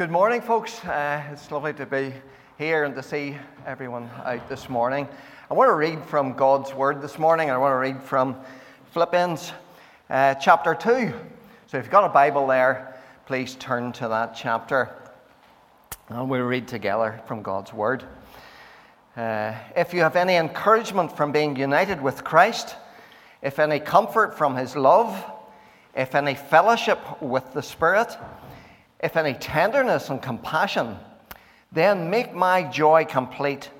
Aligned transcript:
Good 0.00 0.10
morning, 0.10 0.40
folks. 0.40 0.82
Uh, 0.82 1.22
it's 1.30 1.50
lovely 1.50 1.74
to 1.74 1.84
be 1.84 2.14
here 2.56 2.84
and 2.84 2.94
to 2.94 3.02
see 3.02 3.36
everyone 3.66 4.08
out 4.24 4.48
this 4.48 4.70
morning. 4.70 5.06
I 5.50 5.52
want 5.52 5.68
to 5.68 5.74
read 5.74 6.02
from 6.06 6.32
God's 6.32 6.72
Word 6.72 7.02
this 7.02 7.18
morning. 7.18 7.50
I 7.50 7.58
want 7.58 7.72
to 7.72 7.76
read 7.76 8.02
from 8.02 8.34
Philippians 8.92 9.52
uh, 10.08 10.36
chapter 10.36 10.74
2. 10.74 11.12
So 11.66 11.76
if 11.76 11.84
you've 11.84 11.90
got 11.90 12.04
a 12.04 12.08
Bible 12.08 12.46
there, 12.46 12.96
please 13.26 13.56
turn 13.56 13.92
to 13.92 14.08
that 14.08 14.34
chapter. 14.34 14.88
And 16.08 16.30
we'll 16.30 16.46
read 16.46 16.66
together 16.66 17.20
from 17.26 17.42
God's 17.42 17.74
Word. 17.74 18.02
Uh, 19.18 19.52
if 19.76 19.92
you 19.92 20.00
have 20.00 20.16
any 20.16 20.36
encouragement 20.36 21.14
from 21.14 21.30
being 21.30 21.56
united 21.56 22.00
with 22.00 22.24
Christ, 22.24 22.74
if 23.42 23.58
any 23.58 23.78
comfort 23.78 24.38
from 24.38 24.56
His 24.56 24.76
love, 24.76 25.22
if 25.94 26.14
any 26.14 26.36
fellowship 26.36 27.20
with 27.20 27.52
the 27.52 27.62
Spirit, 27.62 28.16
if 29.00 29.16
any 29.16 29.34
tenderness 29.34 30.10
and 30.10 30.20
compassion, 30.20 30.96
then 31.72 32.10
make 32.10 32.34
my 32.34 32.62
joy 32.62 33.04
complete 33.04 33.70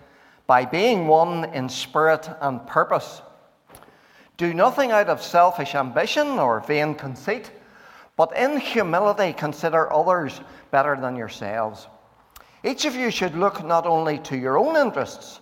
by 0.46 0.64
being 0.64 1.06
one 1.06 1.44
in 1.52 1.68
spirit 1.68 2.28
and 2.40 2.66
purpose. 2.66 3.22
Do 4.36 4.54
nothing 4.54 4.90
out 4.90 5.08
of 5.08 5.22
selfish 5.22 5.74
ambition 5.74 6.38
or 6.38 6.60
vain 6.60 6.94
conceit, 6.94 7.50
but 8.16 8.36
in 8.36 8.58
humility 8.58 9.32
consider 9.32 9.92
others 9.92 10.40
better 10.70 10.96
than 10.96 11.16
yourselves. 11.16 11.86
Each 12.64 12.84
of 12.84 12.94
you 12.94 13.10
should 13.10 13.36
look 13.36 13.64
not 13.64 13.86
only 13.86 14.18
to 14.20 14.36
your 14.36 14.58
own 14.58 14.76
interests, 14.76 15.40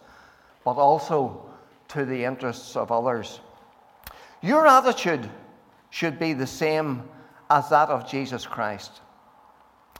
but 0.64 0.72
also 0.72 1.48
to 1.88 2.04
the 2.04 2.24
interests 2.24 2.76
of 2.76 2.90
others. 2.90 3.40
Your 4.42 4.66
attitude 4.66 5.28
should 5.90 6.18
be 6.18 6.32
the 6.32 6.46
same 6.46 7.02
as 7.50 7.68
that 7.70 7.88
of 7.88 8.08
Jesus 8.08 8.46
Christ 8.46 9.00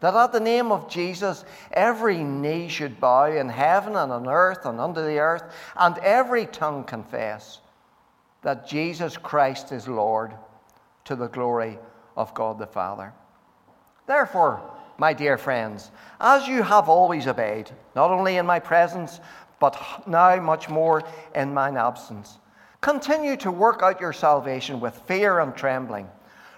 that 0.00 0.14
at 0.14 0.32
the 0.32 0.40
name 0.40 0.70
of 0.72 0.88
Jesus, 0.88 1.44
every 1.72 2.22
knee 2.22 2.68
should 2.68 3.00
bow 3.00 3.26
in 3.26 3.48
heaven 3.48 3.96
and 3.96 4.12
on 4.12 4.28
earth 4.28 4.66
and 4.66 4.80
under 4.80 5.04
the 5.04 5.18
earth, 5.18 5.44
and 5.76 5.96
every 5.98 6.46
tongue 6.46 6.84
confess 6.84 7.60
that 8.42 8.68
Jesus 8.68 9.16
Christ 9.16 9.72
is 9.72 9.88
Lord 9.88 10.34
to 11.04 11.16
the 11.16 11.28
glory 11.28 11.78
of 12.16 12.34
God 12.34 12.58
the 12.58 12.66
Father. 12.66 13.12
Therefore, 14.06 14.62
my 14.98 15.12
dear 15.12 15.36
friends, 15.38 15.90
as 16.20 16.46
you 16.46 16.62
have 16.62 16.88
always 16.88 17.26
obeyed, 17.26 17.70
not 17.94 18.10
only 18.10 18.36
in 18.36 18.46
my 18.46 18.58
presence, 18.58 19.20
but 19.58 19.76
now 20.06 20.36
much 20.40 20.68
more 20.68 21.02
in 21.34 21.52
mine 21.52 21.76
absence, 21.76 22.38
continue 22.80 23.36
to 23.38 23.50
work 23.50 23.82
out 23.82 24.00
your 24.00 24.12
salvation 24.12 24.80
with 24.80 24.94
fear 25.06 25.40
and 25.40 25.56
trembling. 25.56 26.08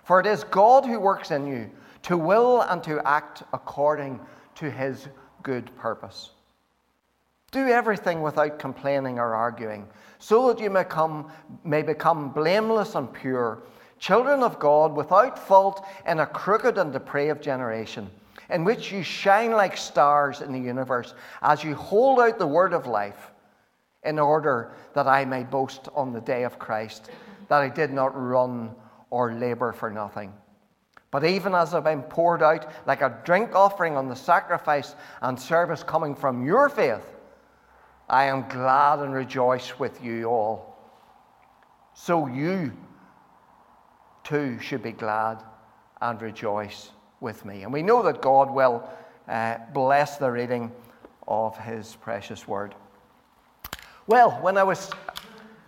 For 0.02 0.20
it 0.20 0.26
is 0.26 0.44
God 0.44 0.84
who 0.84 0.98
works 0.98 1.30
in 1.30 1.46
you 1.46 1.70
to 2.02 2.16
will 2.16 2.62
and 2.62 2.82
to 2.84 3.06
act 3.06 3.42
according 3.52 4.20
to 4.56 4.70
his 4.70 5.08
good 5.42 5.74
purpose. 5.76 6.30
Do 7.50 7.68
everything 7.68 8.22
without 8.22 8.58
complaining 8.58 9.18
or 9.18 9.34
arguing, 9.34 9.86
so 10.18 10.48
that 10.48 10.60
you 10.60 10.68
may, 10.68 10.84
come, 10.84 11.30
may 11.64 11.82
become 11.82 12.30
blameless 12.30 12.94
and 12.94 13.12
pure, 13.12 13.62
children 13.98 14.42
of 14.42 14.58
God 14.58 14.94
without 14.94 15.38
fault 15.38 15.86
in 16.06 16.20
a 16.20 16.26
crooked 16.26 16.76
and 16.76 16.92
depraved 16.92 17.42
generation, 17.42 18.10
in 18.50 18.64
which 18.64 18.92
you 18.92 19.02
shine 19.02 19.52
like 19.52 19.76
stars 19.76 20.40
in 20.40 20.52
the 20.52 20.60
universe 20.60 21.14
as 21.42 21.64
you 21.64 21.74
hold 21.74 22.20
out 22.20 22.38
the 22.38 22.46
word 22.46 22.74
of 22.74 22.86
life, 22.86 23.32
in 24.04 24.18
order 24.18 24.72
that 24.94 25.06
I 25.06 25.24
may 25.24 25.42
boast 25.42 25.88
on 25.94 26.12
the 26.12 26.20
day 26.20 26.44
of 26.44 26.58
Christ 26.58 27.10
that 27.48 27.62
I 27.62 27.68
did 27.68 27.92
not 27.92 28.14
run 28.14 28.74
or 29.10 29.32
labor 29.32 29.72
for 29.72 29.90
nothing. 29.90 30.32
But 31.10 31.24
even 31.24 31.54
as 31.54 31.74
I've 31.74 31.84
been 31.84 32.02
poured 32.02 32.42
out 32.42 32.70
like 32.86 33.00
a 33.00 33.18
drink 33.24 33.54
offering 33.54 33.96
on 33.96 34.08
the 34.08 34.16
sacrifice 34.16 34.94
and 35.22 35.40
service 35.40 35.82
coming 35.82 36.14
from 36.14 36.44
your 36.44 36.68
faith, 36.68 37.06
I 38.08 38.24
am 38.24 38.48
glad 38.48 39.00
and 39.00 39.14
rejoice 39.14 39.78
with 39.78 40.02
you 40.02 40.26
all. 40.26 40.76
So 41.94 42.26
you 42.26 42.72
too 44.22 44.58
should 44.60 44.82
be 44.82 44.92
glad 44.92 45.42
and 46.00 46.20
rejoice 46.20 46.90
with 47.20 47.44
me. 47.44 47.62
And 47.62 47.72
we 47.72 47.82
know 47.82 48.02
that 48.02 48.20
God 48.20 48.50
will 48.50 48.88
uh, 49.26 49.58
bless 49.72 50.16
the 50.16 50.30
reading 50.30 50.70
of 51.26 51.56
his 51.58 51.96
precious 51.96 52.46
word. 52.46 52.74
Well, 54.06 54.32
when 54.42 54.56
I 54.56 54.62
was 54.62 54.90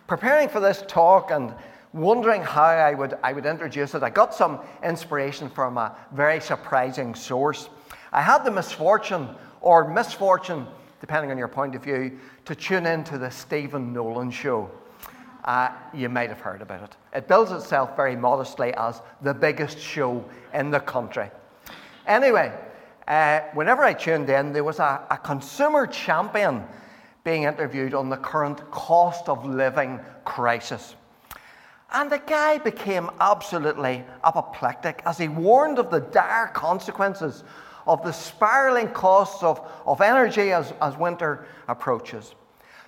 preparing 0.07 0.49
for 0.49 0.61
this 0.61 0.83
talk 0.87 1.31
and 1.31 1.55
wondering 1.93 2.43
how 2.43 2.65
I 2.65 2.95
would, 2.95 3.19
I 3.23 3.33
would 3.33 3.47
introduce 3.47 3.95
it, 3.95 4.03
I 4.03 4.11
got 4.11 4.35
some 4.35 4.61
inspiration 4.83 5.49
from 5.51 5.79
a 5.79 5.97
very 6.13 6.41
surprising 6.41 7.15
source. 7.15 7.69
I 8.13 8.23
had 8.23 8.45
the 8.45 8.51
misfortune, 8.51 9.29
or 9.61 9.89
misfortune, 9.89 10.67
depending 11.01 11.31
on 11.31 11.39
your 11.39 11.49
point 11.49 11.75
of 11.75 11.83
view, 11.83 12.19
to 12.45 12.55
tune 12.55 12.87
into 12.87 13.19
the 13.19 13.31
Stephen 13.31 13.93
Nolan 13.93 14.31
show. 14.31 14.71
Uh, 15.45 15.71
you 15.95 16.09
might 16.09 16.29
have 16.29 16.41
heard 16.41 16.61
about 16.61 16.83
it. 16.83 16.97
It 17.15 17.27
bills 17.27 17.51
itself 17.51 17.97
very 17.97 18.15
modestly 18.15 18.75
as 18.75 19.01
the 19.23 19.33
biggest 19.33 19.79
show 19.79 20.25
in 20.53 20.71
the 20.71 20.81
country. 20.81 21.31
Anyway, 22.07 22.53
uh, 23.09 23.41
whenever 23.55 23.83
I 23.83 23.95
tuned 23.95 24.29
in, 24.29 24.53
there 24.53 24.65
was 24.65 24.79
a, 24.79 25.07
a 25.11 25.17
consumer 25.17 25.87
champion 25.87 26.65
being 27.25 27.45
interviewed 27.45 27.95
on 27.95 28.09
the 28.09 28.17
current 28.17 28.71
cost 28.71 29.29
of 29.29 29.45
living 29.45 29.99
crisis. 30.25 30.95
And 31.93 32.11
the 32.11 32.19
guy 32.19 32.59
became 32.59 33.11
absolutely 33.21 34.05
apoplectic 34.23 35.03
as 35.05 35.19
he 35.19 35.29
warned 35.29 35.79
of 35.79 35.91
the 35.91 36.01
dire 36.01 36.49
consequences 36.49 37.43
of 37.87 38.05
the 38.05 38.13
spiraling 38.13 38.89
costs 38.89 39.43
of, 39.43 39.61
of 39.87 40.01
energy 40.01 40.53
as, 40.53 40.73
as 40.81 40.97
winter 40.97 41.47
approaches. 41.67 42.35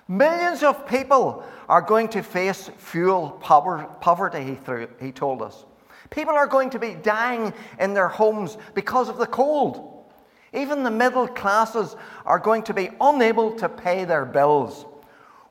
Millions 0.07 0.63
of 0.63 0.87
people 0.87 1.43
are 1.67 1.81
going 1.81 2.07
to 2.09 2.21
face 2.21 2.69
fuel 2.77 3.31
poverty, 3.41 4.43
he, 4.43 4.55
threw, 4.55 4.87
he 4.99 5.11
told 5.11 5.41
us. 5.41 5.65
People 6.09 6.35
are 6.35 6.47
going 6.47 6.69
to 6.69 6.79
be 6.79 6.93
dying 6.93 7.53
in 7.79 7.93
their 7.93 8.07
homes 8.07 8.57
because 8.73 9.09
of 9.09 9.17
the 9.17 9.25
cold. 9.25 10.05
Even 10.53 10.83
the 10.83 10.91
middle 10.91 11.27
classes 11.27 11.95
are 12.25 12.39
going 12.39 12.63
to 12.63 12.73
be 12.73 12.89
unable 13.01 13.51
to 13.55 13.67
pay 13.67 14.05
their 14.05 14.25
bills. 14.25 14.85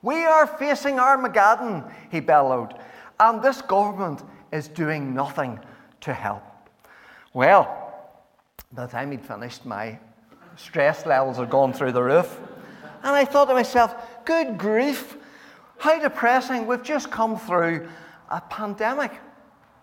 We 0.00 0.24
are 0.24 0.46
facing 0.46 0.98
Armageddon, 0.98 1.84
he 2.10 2.20
bellowed 2.20 2.74
and 3.22 3.40
this 3.40 3.62
government 3.62 4.22
is 4.52 4.66
doing 4.66 5.14
nothing 5.14 5.58
to 6.00 6.12
help. 6.12 6.42
Well, 7.32 7.78
by 8.72 8.86
the 8.86 8.92
time 8.92 9.12
he'd 9.12 9.24
finished, 9.24 9.64
my 9.64 9.98
stress 10.56 11.06
levels 11.06 11.36
had 11.36 11.48
gone 11.48 11.72
through 11.72 11.92
the 11.92 12.02
roof. 12.02 12.40
And 13.04 13.14
I 13.14 13.24
thought 13.24 13.46
to 13.46 13.54
myself, 13.54 13.94
good 14.24 14.58
grief, 14.58 15.16
how 15.78 16.00
depressing. 16.00 16.66
We've 16.66 16.82
just 16.82 17.10
come 17.10 17.38
through 17.38 17.88
a 18.28 18.40
pandemic. 18.40 19.12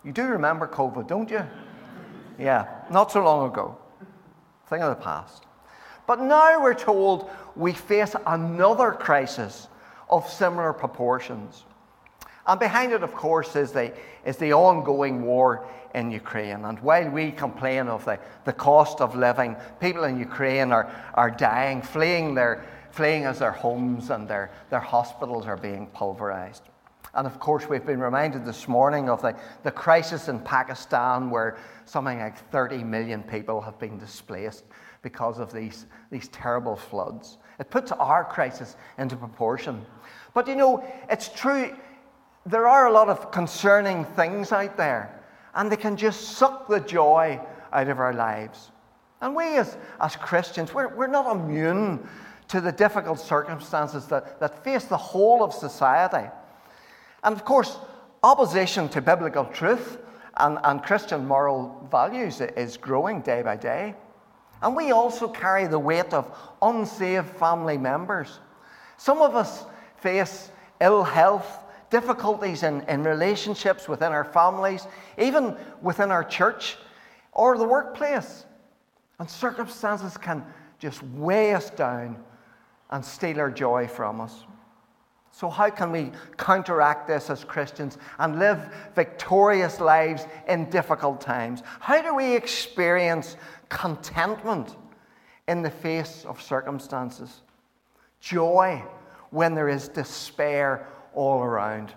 You 0.04 0.12
do 0.12 0.26
remember 0.26 0.68
COVID, 0.68 1.08
don't 1.08 1.32
you? 1.32 1.46
Yeah, 2.38 2.68
not 2.92 3.12
so 3.12 3.24
long 3.24 3.50
ago. 3.50 3.78
Thing 4.68 4.82
of 4.82 4.98
the 4.98 5.04
past. 5.04 5.44
But 6.08 6.20
now 6.20 6.62
we're 6.62 6.74
told 6.74 7.30
we 7.56 7.72
face 7.72 8.16
another 8.28 8.92
crisis 8.92 9.70
of 10.10 10.30
similar 10.30 10.74
proportions. 10.74 11.64
And 12.50 12.60
behind 12.60 12.94
it, 12.94 13.04
of 13.04 13.14
course, 13.14 13.56
is 13.56 13.72
the, 13.72 13.94
is 14.26 14.38
the 14.38 14.54
ongoing 14.54 15.22
war 15.22 15.68
in 15.94 16.10
Ukraine. 16.10 16.66
And 16.66 16.80
while 16.80 17.08
we 17.08 17.30
complain 17.32 17.88
of 17.88 18.04
the, 18.06 18.18
the 18.44 18.54
cost 18.54 19.02
of 19.02 19.16
living, 19.16 19.56
people 19.80 20.04
in 20.06 20.18
Ukraine 20.18 20.72
are, 20.72 20.92
are 21.14 21.30
dying, 21.30 21.84
fleeing, 21.84 22.34
their, 22.34 22.66
fleeing 22.90 23.26
as 23.26 23.38
their 23.38 23.52
homes 23.52 24.10
and 24.10 24.28
their, 24.28 24.50
their 24.72 24.80
hospitals 24.80 25.46
are 25.46 25.58
being 25.58 25.86
pulverized. 25.94 26.64
And 27.14 27.28
of 27.28 27.40
course, 27.40 27.70
we've 27.70 27.86
been 27.86 28.00
reminded 28.00 28.46
this 28.46 28.68
morning 28.68 29.12
of 29.12 29.22
the, 29.22 29.36
the 29.62 29.72
crisis 29.72 30.28
in 30.28 30.40
Pakistan 30.40 31.30
where 31.30 31.60
something 31.86 32.18
like 32.18 32.50
30 32.50 32.84
million 32.84 33.22
people 33.22 33.62
have 33.62 33.78
been 33.78 34.00
displaced 34.00 34.64
because 35.04 35.38
of 35.38 35.54
these, 35.54 35.86
these 36.10 36.30
terrible 36.30 36.76
floods. 36.76 37.38
It 37.60 37.70
puts 37.70 37.92
our 37.92 38.24
crisis 38.24 38.76
into 38.98 39.16
proportion. 39.16 39.86
But 40.34 40.48
you 40.48 40.56
know, 40.56 40.84
it's 41.12 41.30
true 41.30 41.76
there 42.46 42.68
are 42.68 42.88
a 42.88 42.92
lot 42.92 43.10
of 43.10 43.32
concerning 43.32 44.06
things 44.06 44.52
out 44.52 44.78
there, 44.78 45.22
and 45.56 45.72
they 45.72 45.78
can 45.78 45.98
just 45.98 46.38
suck 46.38 46.68
the 46.68 46.80
joy 46.80 47.40
out 47.72 47.88
of 47.88 48.00
our 48.00 48.14
lives. 48.14 48.72
And 49.22 49.36
we, 49.36 49.58
as, 49.58 49.78
as 50.00 50.16
Christians, 50.16 50.74
we're, 50.74 50.96
we're 50.96 51.08
not 51.08 51.36
immune 51.36 52.08
to 52.48 52.62
the 52.62 52.72
difficult 52.72 53.20
circumstances 53.20 54.08
that, 54.08 54.40
that 54.40 54.64
face 54.64 54.86
the 54.86 54.98
whole 54.98 55.44
of 55.44 55.54
society. 55.54 56.30
And 57.24 57.36
of 57.36 57.46
course, 57.46 57.78
opposition 58.24 58.90
to 58.90 59.02
biblical 59.02 59.46
truth 59.46 59.98
and, 60.38 60.58
and 60.64 60.82
Christian 60.82 61.28
moral 61.28 61.88
values 61.92 62.42
is 62.42 62.78
growing 62.78 63.22
day 63.22 63.42
by 63.42 63.58
day. 63.58 63.94
And 64.62 64.76
we 64.76 64.92
also 64.92 65.28
carry 65.28 65.68
the 65.68 65.80
weight 65.80 66.14
of 66.14 66.36
unsaved 66.62 67.30
family 67.30 67.78
members. 67.78 68.40
Some 68.98 69.22
of 69.22 69.36
us 69.36 69.66
face 69.98 70.52
ill 70.82 71.04
health, 71.04 71.64
difficulties 71.90 72.64
in, 72.64 72.82
in 72.84 73.04
relationships 73.04 73.88
within 73.88 74.12
our 74.12 74.26
families, 74.26 74.88
even 75.18 75.56
within 75.82 76.12
our 76.12 76.24
church 76.24 76.78
or 77.32 77.58
the 77.58 77.68
workplace. 77.68 78.46
And 79.20 79.30
circumstances 79.30 80.18
can 80.18 80.46
just 80.80 81.04
weigh 81.04 81.54
us 81.54 81.70
down 81.70 82.18
and 82.92 83.04
steal 83.04 83.40
our 83.40 83.52
joy 83.52 83.88
from 83.88 84.22
us. 84.22 84.46
So, 85.32 85.50
how 85.50 85.70
can 85.70 85.92
we 85.92 86.12
counteract 86.38 87.08
this 87.08 87.30
as 87.30 87.44
Christians 87.44 87.98
and 88.18 88.40
live 88.40 88.74
victorious 88.96 89.80
lives 89.80 90.26
in 90.48 90.70
difficult 90.70 91.22
times? 91.22 91.64
How 91.80 92.02
do 92.02 92.16
we 92.16 92.36
experience 92.36 93.38
contentment 93.70 94.76
in 95.48 95.62
the 95.62 95.70
face 95.70 96.26
of 96.26 96.42
circumstances? 96.42 97.42
Joy 98.20 98.84
when 99.30 99.54
there 99.54 99.70
is 99.70 99.88
despair 99.88 100.88
all 101.14 101.42
around. 101.42 101.94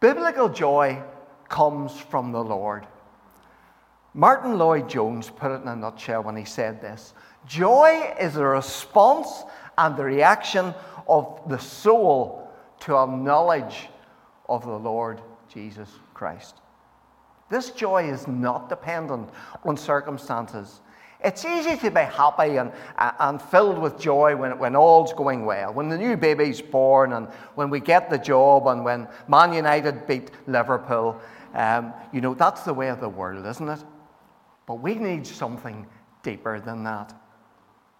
Biblical 0.00 0.48
joy 0.48 1.02
comes 1.48 1.92
from 1.98 2.32
the 2.32 2.42
Lord. 2.42 2.86
Martyn 4.12 4.58
Lloyd-Jones 4.58 5.30
put 5.30 5.50
it 5.50 5.62
in 5.62 5.68
a 5.68 5.74
nutshell 5.74 6.22
when 6.22 6.36
he 6.36 6.44
said 6.44 6.80
this 6.80 7.14
Joy 7.46 8.14
is 8.20 8.36
a 8.36 8.44
response 8.44 9.44
and 9.76 9.96
the 9.96 10.04
reaction 10.04 10.72
of 11.08 11.40
the 11.48 11.58
soul 11.58 12.48
to 12.80 12.96
a 12.96 13.06
knowledge 13.06 13.88
of 14.48 14.64
the 14.64 14.78
Lord 14.78 15.20
Jesus 15.52 15.88
Christ. 16.12 16.56
This 17.50 17.70
joy 17.70 18.08
is 18.08 18.26
not 18.26 18.68
dependent 18.68 19.28
on 19.64 19.76
circumstances. 19.76 20.80
It's 21.24 21.44
easy 21.44 21.76
to 21.78 21.90
be 21.90 22.00
happy 22.00 22.58
and, 22.58 22.70
and 22.98 23.40
filled 23.40 23.78
with 23.78 23.98
joy 23.98 24.36
when, 24.36 24.58
when 24.58 24.76
all's 24.76 25.14
going 25.14 25.46
well, 25.46 25.72
when 25.72 25.88
the 25.88 25.96
new 25.96 26.18
baby's 26.18 26.60
born 26.60 27.14
and 27.14 27.28
when 27.54 27.70
we 27.70 27.80
get 27.80 28.10
the 28.10 28.18
job 28.18 28.66
and 28.66 28.84
when 28.84 29.08
Man 29.26 29.54
United 29.54 30.06
beat 30.06 30.30
Liverpool. 30.46 31.18
Um, 31.54 31.94
you 32.12 32.20
know, 32.20 32.34
that's 32.34 32.62
the 32.62 32.74
way 32.74 32.88
of 32.88 33.00
the 33.00 33.08
world, 33.08 33.46
isn't 33.46 33.68
it? 33.68 33.82
But 34.66 34.76
we 34.76 34.96
need 34.96 35.26
something 35.26 35.86
deeper 36.22 36.60
than 36.60 36.84
that. 36.84 37.14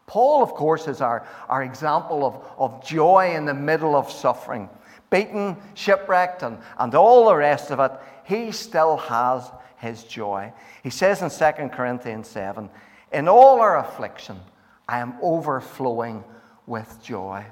Paul, 0.07 0.43
of 0.43 0.51
course, 0.51 0.87
is 0.87 1.01
our, 1.01 1.27
our 1.49 1.63
example 1.63 2.27
of, 2.27 2.45
of 2.59 2.85
joy 2.85 3.35
in 3.35 3.47
the 3.47 3.55
middle 3.55 3.97
of 3.97 4.11
suffering. 4.11 4.69
Beaten, 5.09 5.57
shipwrecked, 5.75 6.43
and, 6.43 6.59
and 6.79 6.95
all 6.95 7.27
the 7.27 7.37
rest 7.37 7.71
of 7.71 7.81
it, 7.81 7.93
he 8.25 8.53
still 8.53 8.99
has 8.99 9.51
his 9.79 10.05
joy. 10.05 10.53
He 10.83 10.91
says 10.91 11.23
in 11.23 11.31
2 11.31 11.69
Corinthians 11.69 12.29
7 12.29 12.69
In 13.15 13.29
all 13.29 13.61
our 13.61 13.79
affliction, 13.79 14.41
I 14.89 14.99
am 14.99 15.15
overflowing 15.23 16.25
with 16.67 17.01
joy. 17.01 17.47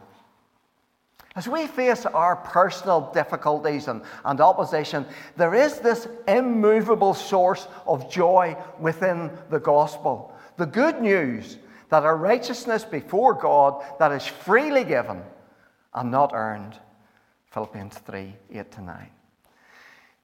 As 1.37 1.47
we 1.47 1.69
face 1.69 2.05
our 2.05 2.35
personal 2.37 3.13
difficulties 3.15 3.87
and, 3.87 4.03
and 4.25 4.41
opposition, 4.41 5.07
there 5.37 5.55
is 5.55 5.79
this 5.79 6.09
immovable 6.27 7.15
source 7.15 7.69
of 7.87 8.11
joy 8.11 8.57
within 8.81 9.31
the 9.51 9.61
gospel. 9.61 10.37
The 10.57 10.67
good 10.67 11.01
news 11.01 11.59
that 11.91 12.03
our 12.03 12.17
righteousness 12.17 12.85
before 12.85 13.33
God 13.33 13.85
that 14.01 14.11
is 14.11 14.27
freely 14.27 14.83
given 14.83 15.23
and 15.95 16.11
not 16.11 16.33
earned. 16.35 16.77
Philippians 17.53 17.99
3 17.99 18.35
8 18.53 18.73
to 18.73 18.83
9. 18.83 19.11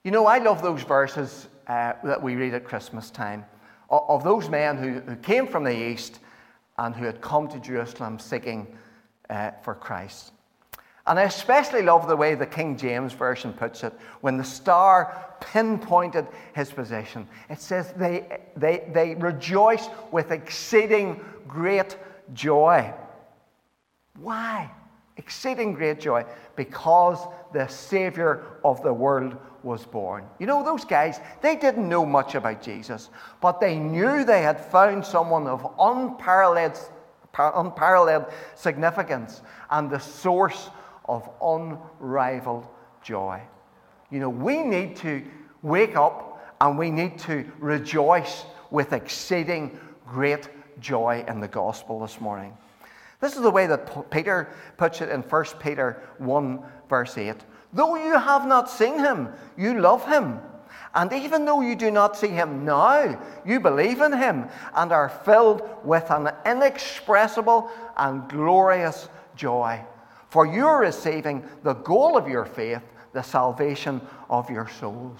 You 0.02 0.10
know, 0.10 0.26
I 0.26 0.38
love 0.38 0.62
those 0.62 0.82
verses 0.82 1.46
uh, 1.68 1.92
that 2.02 2.22
we 2.22 2.34
read 2.34 2.54
at 2.54 2.64
Christmas 2.64 3.10
time 3.10 3.44
of, 3.90 4.24
those 4.24 4.48
men 4.48 4.76
who, 4.76 5.00
who 5.00 5.16
came 5.16 5.46
from 5.46 5.64
the 5.64 5.76
east 5.76 6.20
and 6.78 6.94
who 6.94 7.04
had 7.04 7.20
come 7.20 7.48
to 7.48 7.58
Jerusalem 7.58 8.18
seeking 8.18 8.66
uh, 9.30 9.52
for 9.62 9.74
Christ. 9.74 10.32
And 11.06 11.18
I 11.18 11.22
especially 11.22 11.82
love 11.82 12.06
the 12.06 12.16
way 12.16 12.34
the 12.34 12.46
King 12.46 12.76
James 12.76 13.14
Version 13.14 13.54
puts 13.54 13.82
it 13.82 13.94
when 14.20 14.36
the 14.36 14.44
star 14.44 15.34
pinpointed 15.40 16.26
his 16.54 16.70
position. 16.70 17.26
It 17.48 17.60
says, 17.60 17.94
They, 17.96 18.40
they, 18.56 18.90
they 18.92 19.14
rejoice 19.14 19.88
with 20.12 20.32
exceeding 20.32 21.24
great 21.46 21.96
joy. 22.34 22.92
Why? 24.20 24.70
Exceeding 25.16 25.72
great 25.72 25.98
joy. 25.98 26.26
Because 26.56 27.26
the 27.54 27.66
Savior 27.68 28.44
of 28.62 28.82
the 28.82 28.92
world 28.92 29.38
was 29.62 29.84
born. 29.84 30.24
You 30.38 30.46
know, 30.46 30.64
those 30.64 30.84
guys, 30.84 31.20
they 31.40 31.56
didn't 31.56 31.88
know 31.88 32.06
much 32.06 32.34
about 32.34 32.62
Jesus, 32.62 33.10
but 33.40 33.60
they 33.60 33.76
knew 33.76 34.24
they 34.24 34.42
had 34.42 34.60
found 34.60 35.04
someone 35.04 35.46
of 35.46 35.74
unparalleled, 35.78 36.78
unparalleled 37.36 38.26
significance 38.54 39.42
and 39.70 39.90
the 39.90 39.98
source 39.98 40.70
of 41.08 41.28
unrivaled 41.42 42.66
joy. 43.02 43.40
You 44.10 44.20
know, 44.20 44.30
we 44.30 44.62
need 44.62 44.96
to 44.96 45.22
wake 45.62 45.96
up 45.96 46.56
and 46.60 46.78
we 46.78 46.90
need 46.90 47.18
to 47.20 47.50
rejoice 47.58 48.44
with 48.70 48.92
exceeding 48.92 49.78
great 50.06 50.48
joy 50.80 51.24
in 51.28 51.40
the 51.40 51.48
gospel 51.48 52.00
this 52.00 52.20
morning. 52.20 52.56
This 53.20 53.34
is 53.34 53.42
the 53.42 53.50
way 53.50 53.66
that 53.66 54.10
Peter 54.10 54.48
puts 54.76 55.00
it 55.00 55.08
in 55.08 55.22
1 55.22 55.44
Peter 55.58 56.02
1, 56.18 56.62
verse 56.88 57.18
8. 57.18 57.34
Though 57.72 57.96
you 57.96 58.18
have 58.18 58.46
not 58.46 58.70
seen 58.70 58.98
him, 58.98 59.28
you 59.56 59.80
love 59.80 60.06
him. 60.06 60.40
And 60.94 61.12
even 61.12 61.44
though 61.44 61.60
you 61.60 61.76
do 61.76 61.90
not 61.90 62.16
see 62.16 62.28
him 62.28 62.64
now, 62.64 63.20
you 63.44 63.60
believe 63.60 64.00
in 64.00 64.12
him 64.12 64.46
and 64.74 64.90
are 64.90 65.08
filled 65.08 65.68
with 65.84 66.10
an 66.10 66.30
inexpressible 66.46 67.70
and 67.96 68.28
glorious 68.28 69.08
joy 69.36 69.84
for 70.30 70.46
you're 70.46 70.78
receiving 70.78 71.42
the 71.62 71.74
goal 71.74 72.16
of 72.16 72.28
your 72.28 72.44
faith, 72.44 72.82
the 73.12 73.22
salvation 73.22 74.00
of 74.28 74.50
your 74.50 74.68
souls. 74.68 75.18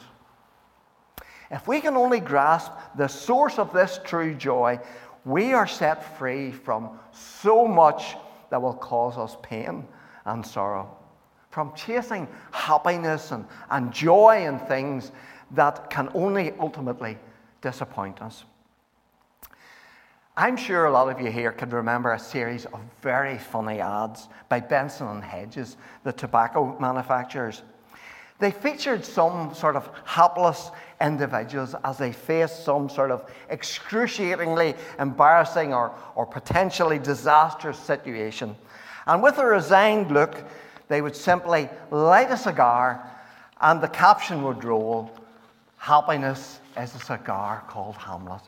If 1.51 1.67
we 1.67 1.81
can 1.81 1.97
only 1.97 2.21
grasp 2.21 2.73
the 2.97 3.09
source 3.09 3.59
of 3.59 3.73
this 3.73 3.99
true 4.05 4.35
joy, 4.35 4.81
we 5.25 5.55
are 5.55 5.67
set 5.67 6.19
free 6.19 6.53
from 6.53 6.99
so 7.13 7.67
much 7.67 8.17
that 8.51 8.61
will 8.61 8.75
cause 8.75 9.17
us 9.17 9.37
pain 9.43 9.87
and 10.27 10.47
sorrow. 10.47 10.98
From 11.59 11.75
chasing 11.75 12.29
happiness 12.53 13.33
and, 13.33 13.45
and 13.69 13.93
joy 13.93 14.47
in 14.47 14.61
things 14.61 15.11
that 15.51 15.91
can 15.91 16.09
only 16.15 16.53
ultimately 16.61 17.19
disappoint 17.63 18.23
us. 18.23 18.45
I'm 20.37 20.57
sure 20.57 20.85
a 20.85 20.93
lot 20.93 21.11
of 21.11 21.21
you 21.21 21.33
here 21.33 21.51
can 21.51 21.71
remember 21.71 22.13
a 22.13 22.19
series 22.21 22.65
of 22.67 22.79
very 23.03 23.39
funny 23.39 23.81
ads 23.81 24.29
by 24.49 24.61
Benson 24.61 25.09
and 25.09 25.25
Hedges, 25.25 25.77
the 26.05 26.13
tobacco 26.13 26.79
manufacturers. 26.79 27.63
They 28.39 28.53
featured 28.53 29.05
some 29.05 29.53
sort 29.53 29.75
of 29.75 29.91
hapless 30.05 30.71
individuals 31.01 31.75
as 31.83 31.99
they 31.99 32.13
faced 32.13 32.65
some 32.65 32.89
sort 32.89 33.11
of 33.11 33.29
excruciatingly 33.51 34.77
embarrassing 35.01 35.75
or, 35.75 35.93
or 36.15 36.25
potentially 36.25 37.01
disastrous 37.01 37.81
situation. 37.81 38.55
And 39.09 39.25
with 39.25 39.39
a 39.39 39.45
resigned 39.45 40.13
look, 40.13 40.45
they 40.89 41.03
would 41.03 41.17
simply 41.17 41.69
light 41.91 42.31
a 42.31 42.37
cigar 42.37 43.11
and 43.61 43.81
the 43.81 43.89
caption 43.89 44.43
would 44.43 44.65
roll 44.65 45.11
Happiness 45.79 46.59
is 46.77 46.95
a 46.95 46.99
cigar 46.99 47.63
called 47.69 47.97
Hamlet. 47.97 48.43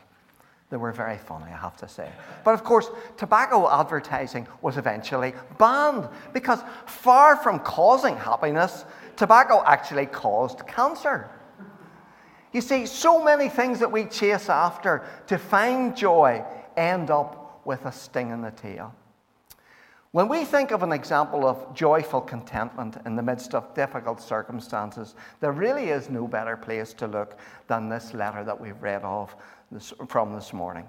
They 0.69 0.77
were 0.77 0.91
very 0.91 1.17
funny, 1.17 1.45
I 1.45 1.57
have 1.57 1.75
to 1.77 1.87
say. 1.87 2.09
But 2.43 2.53
of 2.53 2.63
course, 2.63 2.89
tobacco 3.17 3.69
advertising 3.69 4.47
was 4.61 4.77
eventually 4.77 5.33
banned 5.57 6.07
because 6.33 6.59
far 6.85 7.35
from 7.37 7.59
causing 7.59 8.15
happiness, 8.15 8.85
tobacco 9.15 9.63
actually 9.65 10.05
caused 10.05 10.65
cancer. 10.67 11.29
You 12.53 12.61
see, 12.61 12.85
so 12.85 13.23
many 13.23 13.49
things 13.49 13.79
that 13.79 13.91
we 13.91 14.05
chase 14.05 14.49
after 14.49 15.03
to 15.27 15.37
find 15.37 15.95
joy 15.95 16.43
end 16.77 17.09
up 17.09 17.61
with 17.65 17.85
a 17.85 17.91
sting 17.91 18.31
in 18.31 18.41
the 18.41 18.51
tail. 18.51 18.93
When 20.13 20.27
we 20.27 20.43
think 20.43 20.71
of 20.71 20.83
an 20.83 20.91
example 20.91 21.47
of 21.47 21.73
joyful 21.73 22.19
contentment 22.19 22.97
in 23.05 23.15
the 23.15 23.23
midst 23.23 23.55
of 23.55 23.73
difficult 23.73 24.21
circumstances, 24.21 25.15
there 25.39 25.53
really 25.53 25.87
is 25.89 26.09
no 26.09 26.27
better 26.27 26.57
place 26.57 26.91
to 26.95 27.07
look 27.07 27.37
than 27.67 27.87
this 27.87 28.13
letter 28.13 28.43
that 28.43 28.59
we've 28.59 28.81
read 28.81 29.03
of 29.03 29.33
this, 29.71 29.93
from 30.09 30.33
this 30.35 30.51
morning. 30.51 30.85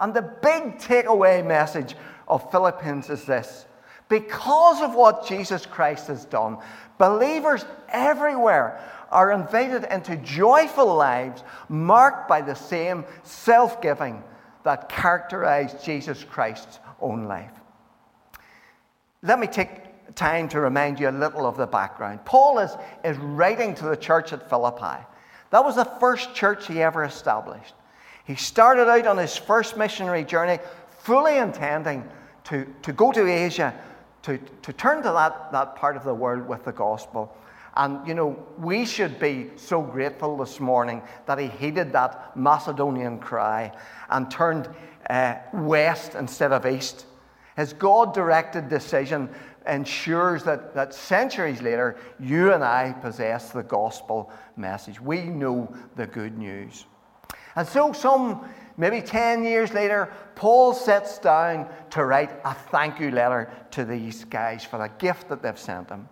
And 0.00 0.12
the 0.12 0.34
big 0.42 0.78
takeaway 0.78 1.46
message 1.46 1.94
of 2.26 2.50
Philippians 2.50 3.08
is 3.08 3.24
this 3.24 3.66
because 4.08 4.82
of 4.82 4.96
what 4.96 5.24
Jesus 5.24 5.64
Christ 5.64 6.08
has 6.08 6.24
done, 6.24 6.58
believers 6.98 7.64
everywhere 7.88 8.80
are 9.12 9.30
invited 9.30 9.84
into 9.92 10.16
joyful 10.16 10.92
lives 10.92 11.44
marked 11.68 12.28
by 12.28 12.40
the 12.40 12.54
same 12.54 13.04
self 13.22 13.80
giving 13.80 14.24
that 14.64 14.88
characterized 14.88 15.84
Jesus 15.84 16.24
Christ's 16.24 16.80
own 17.00 17.26
life. 17.26 17.52
Let 19.26 19.40
me 19.40 19.48
take 19.48 20.14
time 20.14 20.48
to 20.50 20.60
remind 20.60 21.00
you 21.00 21.08
a 21.08 21.10
little 21.10 21.46
of 21.46 21.56
the 21.56 21.66
background. 21.66 22.24
Paul 22.24 22.60
is, 22.60 22.70
is 23.04 23.16
writing 23.18 23.74
to 23.74 23.84
the 23.86 23.96
church 23.96 24.32
at 24.32 24.48
Philippi. 24.48 25.04
That 25.50 25.64
was 25.64 25.74
the 25.74 25.84
first 25.84 26.32
church 26.34 26.68
he 26.68 26.80
ever 26.80 27.02
established. 27.02 27.74
He 28.24 28.36
started 28.36 28.88
out 28.88 29.06
on 29.06 29.18
his 29.18 29.36
first 29.36 29.76
missionary 29.76 30.24
journey 30.24 30.58
fully 31.00 31.38
intending 31.38 32.08
to, 32.44 32.66
to 32.82 32.92
go 32.92 33.10
to 33.10 33.26
Asia, 33.26 33.74
to, 34.22 34.38
to 34.62 34.72
turn 34.72 34.98
to 34.98 35.10
that, 35.10 35.50
that 35.50 35.74
part 35.74 35.96
of 35.96 36.04
the 36.04 36.14
world 36.14 36.46
with 36.46 36.64
the 36.64 36.72
gospel. 36.72 37.36
And, 37.76 38.06
you 38.06 38.14
know, 38.14 38.38
we 38.58 38.86
should 38.86 39.18
be 39.18 39.50
so 39.56 39.82
grateful 39.82 40.36
this 40.36 40.60
morning 40.60 41.02
that 41.26 41.38
he 41.38 41.48
heeded 41.48 41.92
that 41.92 42.36
Macedonian 42.36 43.18
cry 43.18 43.72
and 44.08 44.30
turned 44.30 44.68
uh, 45.10 45.34
west 45.52 46.14
instead 46.14 46.52
of 46.52 46.64
east. 46.64 47.06
His 47.56 47.72
God 47.72 48.14
directed 48.14 48.68
decision 48.68 49.30
ensures 49.66 50.44
that, 50.44 50.74
that 50.74 50.94
centuries 50.94 51.62
later, 51.62 51.96
you 52.20 52.52
and 52.52 52.62
I 52.62 52.92
possess 52.92 53.50
the 53.50 53.62
gospel 53.62 54.30
message. 54.56 55.00
We 55.00 55.22
know 55.22 55.74
the 55.96 56.06
good 56.06 56.38
news. 56.38 56.84
And 57.56 57.66
so, 57.66 57.92
some 57.92 58.46
maybe 58.76 59.00
10 59.00 59.42
years 59.44 59.72
later, 59.72 60.12
Paul 60.34 60.74
sits 60.74 61.18
down 61.18 61.68
to 61.90 62.04
write 62.04 62.30
a 62.44 62.52
thank 62.54 63.00
you 63.00 63.10
letter 63.10 63.50
to 63.72 63.84
these 63.84 64.24
guys 64.24 64.62
for 64.62 64.78
the 64.78 64.90
gift 64.98 65.28
that 65.30 65.42
they've 65.42 65.58
sent 65.58 65.88
him. 65.88 66.08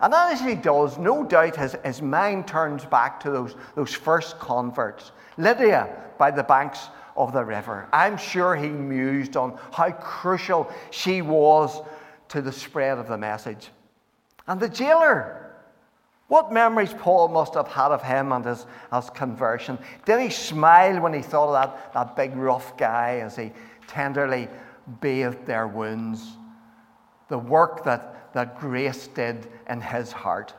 And 0.00 0.14
as 0.14 0.40
he 0.40 0.54
does, 0.54 0.98
no 0.98 1.24
doubt 1.24 1.56
his, 1.56 1.76
his 1.84 2.00
mind 2.00 2.46
turns 2.46 2.84
back 2.84 3.20
to 3.20 3.30
those, 3.30 3.54
those 3.74 3.92
first 3.92 4.38
converts. 4.38 5.12
Lydia 5.36 5.88
by 6.18 6.30
the 6.30 6.42
banks 6.42 6.88
of 7.24 7.32
the 7.32 7.44
river. 7.44 7.88
I'm 7.92 8.16
sure 8.16 8.56
he 8.56 8.68
mused 8.68 9.36
on 9.36 9.58
how 9.72 9.90
crucial 9.90 10.70
she 10.90 11.20
was 11.22 11.82
to 12.28 12.40
the 12.40 12.52
spread 12.52 12.98
of 12.98 13.08
the 13.08 13.18
message. 13.18 13.68
And 14.46 14.58
the 14.58 14.68
jailer, 14.68 15.54
what 16.28 16.52
memories 16.52 16.94
Paul 16.94 17.28
must 17.28 17.54
have 17.54 17.68
had 17.68 17.90
of 17.90 18.02
him 18.02 18.32
and 18.32 18.44
his, 18.44 18.64
his 18.94 19.10
conversion. 19.10 19.78
Did 20.06 20.20
he 20.20 20.30
smile 20.30 21.00
when 21.00 21.12
he 21.12 21.22
thought 21.22 21.48
of 21.48 21.52
that, 21.52 21.92
that 21.92 22.16
big 22.16 22.36
rough 22.36 22.76
guy 22.76 23.18
as 23.18 23.36
he 23.36 23.52
tenderly 23.86 24.48
bathed 25.00 25.44
their 25.44 25.66
wounds? 25.66 26.24
The 27.28 27.38
work 27.38 27.84
that, 27.84 28.32
that 28.32 28.58
grace 28.58 29.08
did 29.08 29.46
in 29.68 29.80
his 29.80 30.10
heart. 30.10 30.54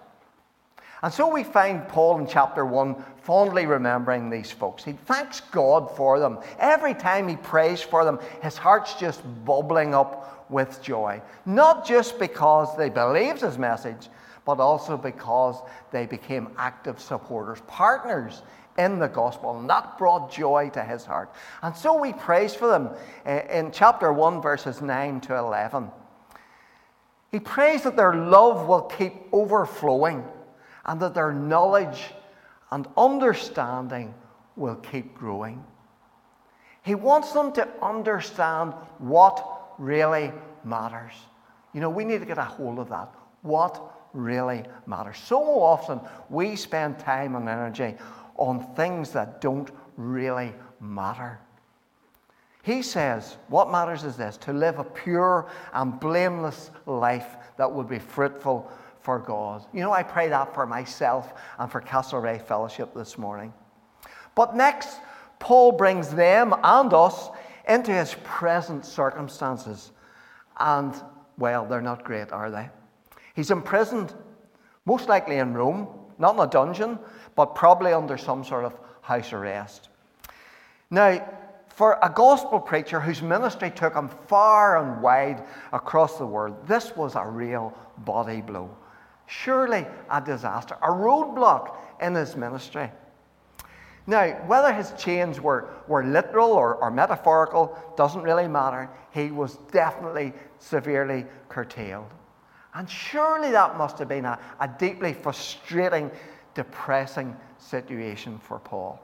And 1.04 1.12
so 1.12 1.28
we 1.28 1.44
find 1.44 1.88
Paul 1.88 2.20
in 2.20 2.28
chapter 2.28 2.66
1 2.66 3.04
fondly 3.22 3.66
remembering 3.66 4.30
these 4.30 4.52
folks. 4.52 4.84
He 4.84 4.94
thanks 4.94 5.42
God 5.52 5.96
for 5.96 6.20
them. 6.20 6.40
Every 6.60 6.94
time 6.94 7.28
he 7.28 7.36
prays 7.36 7.82
for 7.82 8.04
them, 8.04 8.20
his 8.42 8.58
heart's 8.58 8.96
just 8.96 9.22
bubbling 9.46 9.94
up 9.94 10.50
with 10.50 10.82
joy. 10.82 11.22
Not 11.46 11.86
just 11.86 12.20
because 12.20 12.76
they 12.78 12.90
believed 12.90 13.42
his 13.42 13.58
message, 13.58 14.10
but 14.46 14.60
also 14.60 14.98
because 14.98 15.62
they 15.92 16.06
became 16.06 16.50
active 16.58 17.00
supporters, 17.00 17.62
partners 17.68 18.42
in 18.78 19.00
the 19.00 19.08
gospel. 19.08 19.60
And 19.60 19.70
that 19.70 19.98
brought 19.98 20.32
joy 20.32 20.70
to 20.74 20.84
his 20.84 21.06
heart. 21.06 21.34
And 21.62 21.76
so 21.76 22.00
we 22.00 22.14
praise 22.14 22.56
for 22.56 22.68
them 22.68 22.90
eh, 23.26 23.60
in 23.60 23.72
chapter 23.72 24.12
1, 24.12 24.42
verses 24.42 24.82
9 24.82 25.22
to 25.22 25.36
11. 25.38 25.90
He 27.32 27.40
prays 27.40 27.84
that 27.84 27.96
their 27.96 28.14
love 28.14 28.68
will 28.68 28.82
keep 28.82 29.14
overflowing 29.32 30.26
and 30.86 31.00
that 31.00 31.14
their 31.14 31.32
knowledge 31.32 32.14
and 32.72 32.88
understanding 32.98 34.14
will 34.56 34.76
keep 34.76 35.14
growing. 35.14 35.64
He 36.84 36.96
wants 36.96 37.32
them 37.32 37.52
to 37.54 37.68
understand 37.82 38.74
what 38.98 39.74
really 39.78 40.32
matters. 40.64 41.14
You 41.74 41.82
know, 41.82 41.90
we 41.90 42.06
need 42.06 42.20
to 42.20 42.26
get 42.26 42.38
a 42.38 42.44
hold 42.44 42.80
of 42.80 42.90
that. 42.90 43.14
What 43.42 43.82
really 44.14 44.64
matters. 44.86 45.18
So 45.18 45.42
often 45.62 46.00
we 46.30 46.56
spend 46.56 47.00
time 47.00 47.36
and 47.36 47.48
energy 47.48 47.96
on 48.36 48.74
things 48.76 49.12
that 49.12 49.42
don't 49.42 49.70
really 49.98 50.54
matter. 50.80 51.40
He 52.64 52.82
says, 52.82 53.38
What 53.48 53.72
matters 53.72 54.04
is 54.04 54.18
this 54.18 54.38
to 54.38 54.54
live 54.54 54.80
a 54.80 54.84
pure 54.84 55.50
and 55.74 56.00
blameless 56.00 56.72
life 56.86 57.36
that 57.58 57.72
will 57.72 57.84
be 57.84 58.00
fruitful 58.00 58.72
for 59.02 59.20
God. 59.20 59.66
You 59.74 59.82
know, 59.82 59.92
I 59.92 60.04
pray 60.04 60.30
that 60.30 60.54
for 60.54 60.66
myself 60.66 61.34
and 61.58 61.72
for 61.72 61.82
Castlereagh 61.82 62.44
Fellowship 62.44 62.94
this 62.94 63.18
morning. 63.18 63.54
But 64.36 64.56
next, 64.56 65.00
Paul 65.40 65.72
brings 65.72 66.10
them 66.10 66.54
and 66.64 66.94
us 66.94 67.30
into 67.68 67.92
his 67.92 68.16
present 68.24 68.86
circumstances. 68.86 69.92
And, 70.60 70.94
well, 71.38 71.66
they're 71.66 71.82
not 71.82 72.04
great, 72.04 72.32
are 72.32 72.52
they? 72.52 72.70
He's 73.36 73.52
imprisoned, 73.52 74.14
most 74.86 75.10
likely 75.10 75.38
in 75.38 75.54
Rome, 75.54 75.88
not 76.20 76.36
in 76.36 76.42
a 76.42 76.48
dungeon, 76.48 77.00
but 77.36 77.56
probably 77.56 77.94
under 77.94 78.18
some 78.18 78.44
sort 78.44 78.66
of 78.66 78.78
house 79.02 79.34
arrest. 79.34 79.90
Now, 80.90 81.28
for 81.70 81.98
a 82.04 82.10
gospel 82.10 82.60
preacher 82.60 83.00
whose 83.00 83.22
ministry 83.22 83.72
took 83.72 83.96
him 83.96 84.10
far 84.28 84.78
and 84.78 85.02
wide 85.02 85.44
across 85.74 86.18
the 86.18 86.26
world, 86.26 86.68
this 86.68 86.96
was 86.96 87.16
a 87.16 87.26
real 87.26 87.76
body 88.00 88.42
blow. 88.42 88.70
Surely 89.32 89.88
a 90.10 90.20
disaster, 90.20 90.76
a 90.82 90.90
roadblock 90.90 91.78
in 92.02 92.16
his 92.16 92.36
ministry. 92.36 92.92
Now, 94.06 94.28
whether 94.46 94.74
his 94.74 94.92
chains 94.98 95.40
were, 95.40 95.70
were 95.88 96.04
literal 96.04 96.52
or, 96.52 96.76
or 96.76 96.92
metaphorical 96.92 97.78
doesn't 97.96 98.24
really 98.24 98.50
matter. 98.50 98.90
He 99.12 99.32
was 99.32 99.56
definitely 99.72 100.34
severely 100.60 101.26
curtailed. 101.48 102.10
And 102.74 102.90
surely 102.90 103.52
that 103.52 103.78
must 103.78 104.00
have 104.00 104.10
been 104.10 104.26
a, 104.26 104.38
a 104.60 104.68
deeply 104.68 105.14
frustrating, 105.14 106.12
depressing 106.54 107.34
situation 107.58 108.38
for 108.38 108.60
Paul. 108.60 109.02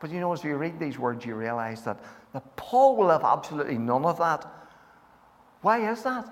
But 0.00 0.10
you 0.10 0.20
know, 0.20 0.34
as 0.34 0.44
you 0.44 0.56
read 0.56 0.78
these 0.78 0.98
words, 0.98 1.24
you 1.24 1.34
realize 1.34 1.82
that, 1.84 1.98
that 2.34 2.56
Paul 2.56 2.94
will 2.94 3.08
have 3.08 3.24
absolutely 3.24 3.78
none 3.78 4.04
of 4.04 4.18
that. 4.18 4.46
Why 5.62 5.90
is 5.90 6.02
that? 6.02 6.30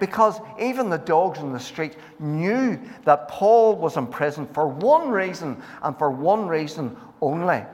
Because 0.00 0.40
even 0.60 0.90
the 0.90 0.98
dogs 0.98 1.38
in 1.38 1.52
the 1.52 1.60
street 1.60 1.96
knew 2.18 2.78
that 3.04 3.28
Paul 3.28 3.76
was 3.76 3.96
in 3.96 4.06
prison 4.06 4.46
for 4.52 4.68
one 4.68 5.08
reason 5.08 5.60
and 5.82 5.96
for 5.98 6.10
one 6.10 6.48
reason 6.48 6.96
only 7.20 7.64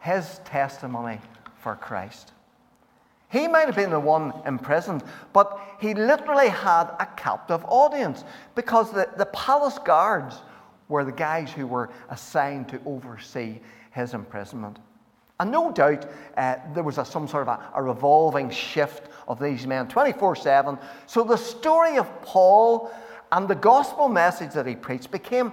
his 0.00 0.40
testimony 0.44 1.20
for 1.58 1.74
Christ. 1.76 2.32
He 3.28 3.48
might 3.48 3.66
have 3.66 3.74
been 3.74 3.90
the 3.90 3.98
one 3.98 4.32
imprisoned, 4.46 5.02
but 5.32 5.60
he 5.80 5.94
literally 5.94 6.48
had 6.48 6.84
a 7.00 7.08
captive 7.16 7.64
audience 7.66 8.24
because 8.54 8.92
the, 8.92 9.08
the 9.16 9.26
palace 9.26 9.78
guards 9.84 10.36
were 10.88 11.04
the 11.04 11.12
guys 11.12 11.50
who 11.50 11.66
were 11.66 11.90
assigned 12.08 12.68
to 12.68 12.80
oversee 12.86 13.58
his 13.90 14.14
imprisonment. 14.14 14.78
And 15.38 15.50
no 15.50 15.70
doubt 15.70 16.08
uh, 16.36 16.56
there 16.72 16.82
was 16.82 16.98
a, 16.98 17.04
some 17.04 17.28
sort 17.28 17.46
of 17.46 17.48
a, 17.48 17.70
a 17.74 17.82
revolving 17.82 18.50
shift 18.50 19.10
of 19.28 19.38
these 19.38 19.66
men 19.66 19.86
24 19.88 20.36
7. 20.36 20.78
So 21.06 21.24
the 21.24 21.36
story 21.36 21.98
of 21.98 22.22
Paul 22.22 22.90
and 23.32 23.46
the 23.46 23.54
gospel 23.54 24.08
message 24.08 24.52
that 24.54 24.66
he 24.66 24.74
preached 24.74 25.10
became 25.10 25.52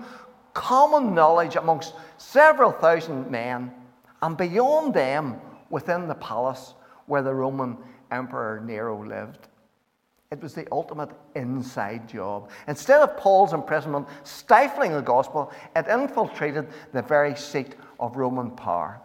common 0.53 1.13
knowledge 1.13 1.55
amongst 1.55 1.93
several 2.17 2.71
thousand 2.71 3.29
men, 3.29 3.71
and 4.21 4.37
beyond 4.37 4.93
them 4.93 5.41
within 5.69 6.07
the 6.07 6.15
palace 6.15 6.75
where 7.07 7.23
the 7.23 7.33
Roman 7.33 7.77
Emperor 8.11 8.61
Nero 8.63 9.03
lived. 9.03 9.47
It 10.31 10.41
was 10.41 10.53
the 10.53 10.67
ultimate 10.71 11.09
inside 11.35 12.07
job. 12.07 12.49
Instead 12.67 13.01
of 13.01 13.17
Paul's 13.17 13.53
imprisonment 13.53 14.07
stifling 14.23 14.93
the 14.93 15.01
gospel, 15.01 15.51
it 15.75 15.87
infiltrated 15.87 16.67
the 16.91 17.01
very 17.01 17.35
seat 17.35 17.75
of 17.99 18.15
Roman 18.15 18.51
power. 18.51 19.01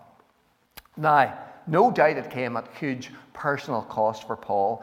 Now, 0.99 1.39
no 1.69 1.91
doubt 1.93 2.17
it 2.17 2.31
came 2.31 2.57
at 2.57 2.69
huge 2.79 3.13
personal 3.33 3.83
cost 3.83 4.27
for 4.27 4.37
Paul, 4.37 4.83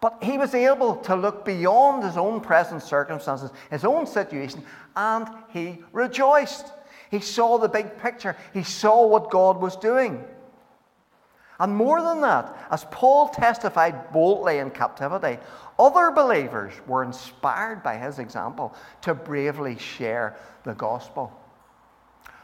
but 0.00 0.18
he 0.22 0.36
was 0.36 0.52
able 0.52 0.96
to 0.96 1.14
look 1.14 1.44
beyond 1.44 2.02
his 2.02 2.16
own 2.16 2.40
present 2.40 2.82
circumstances, 2.82 3.52
his 3.70 3.84
own 3.84 4.06
situation, 4.06 4.64
and 4.96 5.28
he 5.50 5.78
rejoiced. 5.92 6.72
He 7.10 7.20
saw 7.20 7.56
the 7.56 7.68
big 7.68 7.96
picture, 7.98 8.36
he 8.52 8.64
saw 8.64 9.06
what 9.06 9.30
God 9.30 9.60
was 9.60 9.76
doing. 9.76 10.24
And 11.60 11.76
more 11.76 12.02
than 12.02 12.20
that, 12.22 12.54
as 12.72 12.84
Paul 12.90 13.28
testified 13.28 14.12
boldly 14.12 14.58
in 14.58 14.70
captivity, 14.70 15.38
other 15.78 16.10
believers 16.10 16.72
were 16.88 17.04
inspired 17.04 17.80
by 17.84 17.96
his 17.96 18.18
example 18.18 18.74
to 19.02 19.14
bravely 19.14 19.78
share 19.78 20.36
the 20.64 20.74
gospel. 20.74 21.32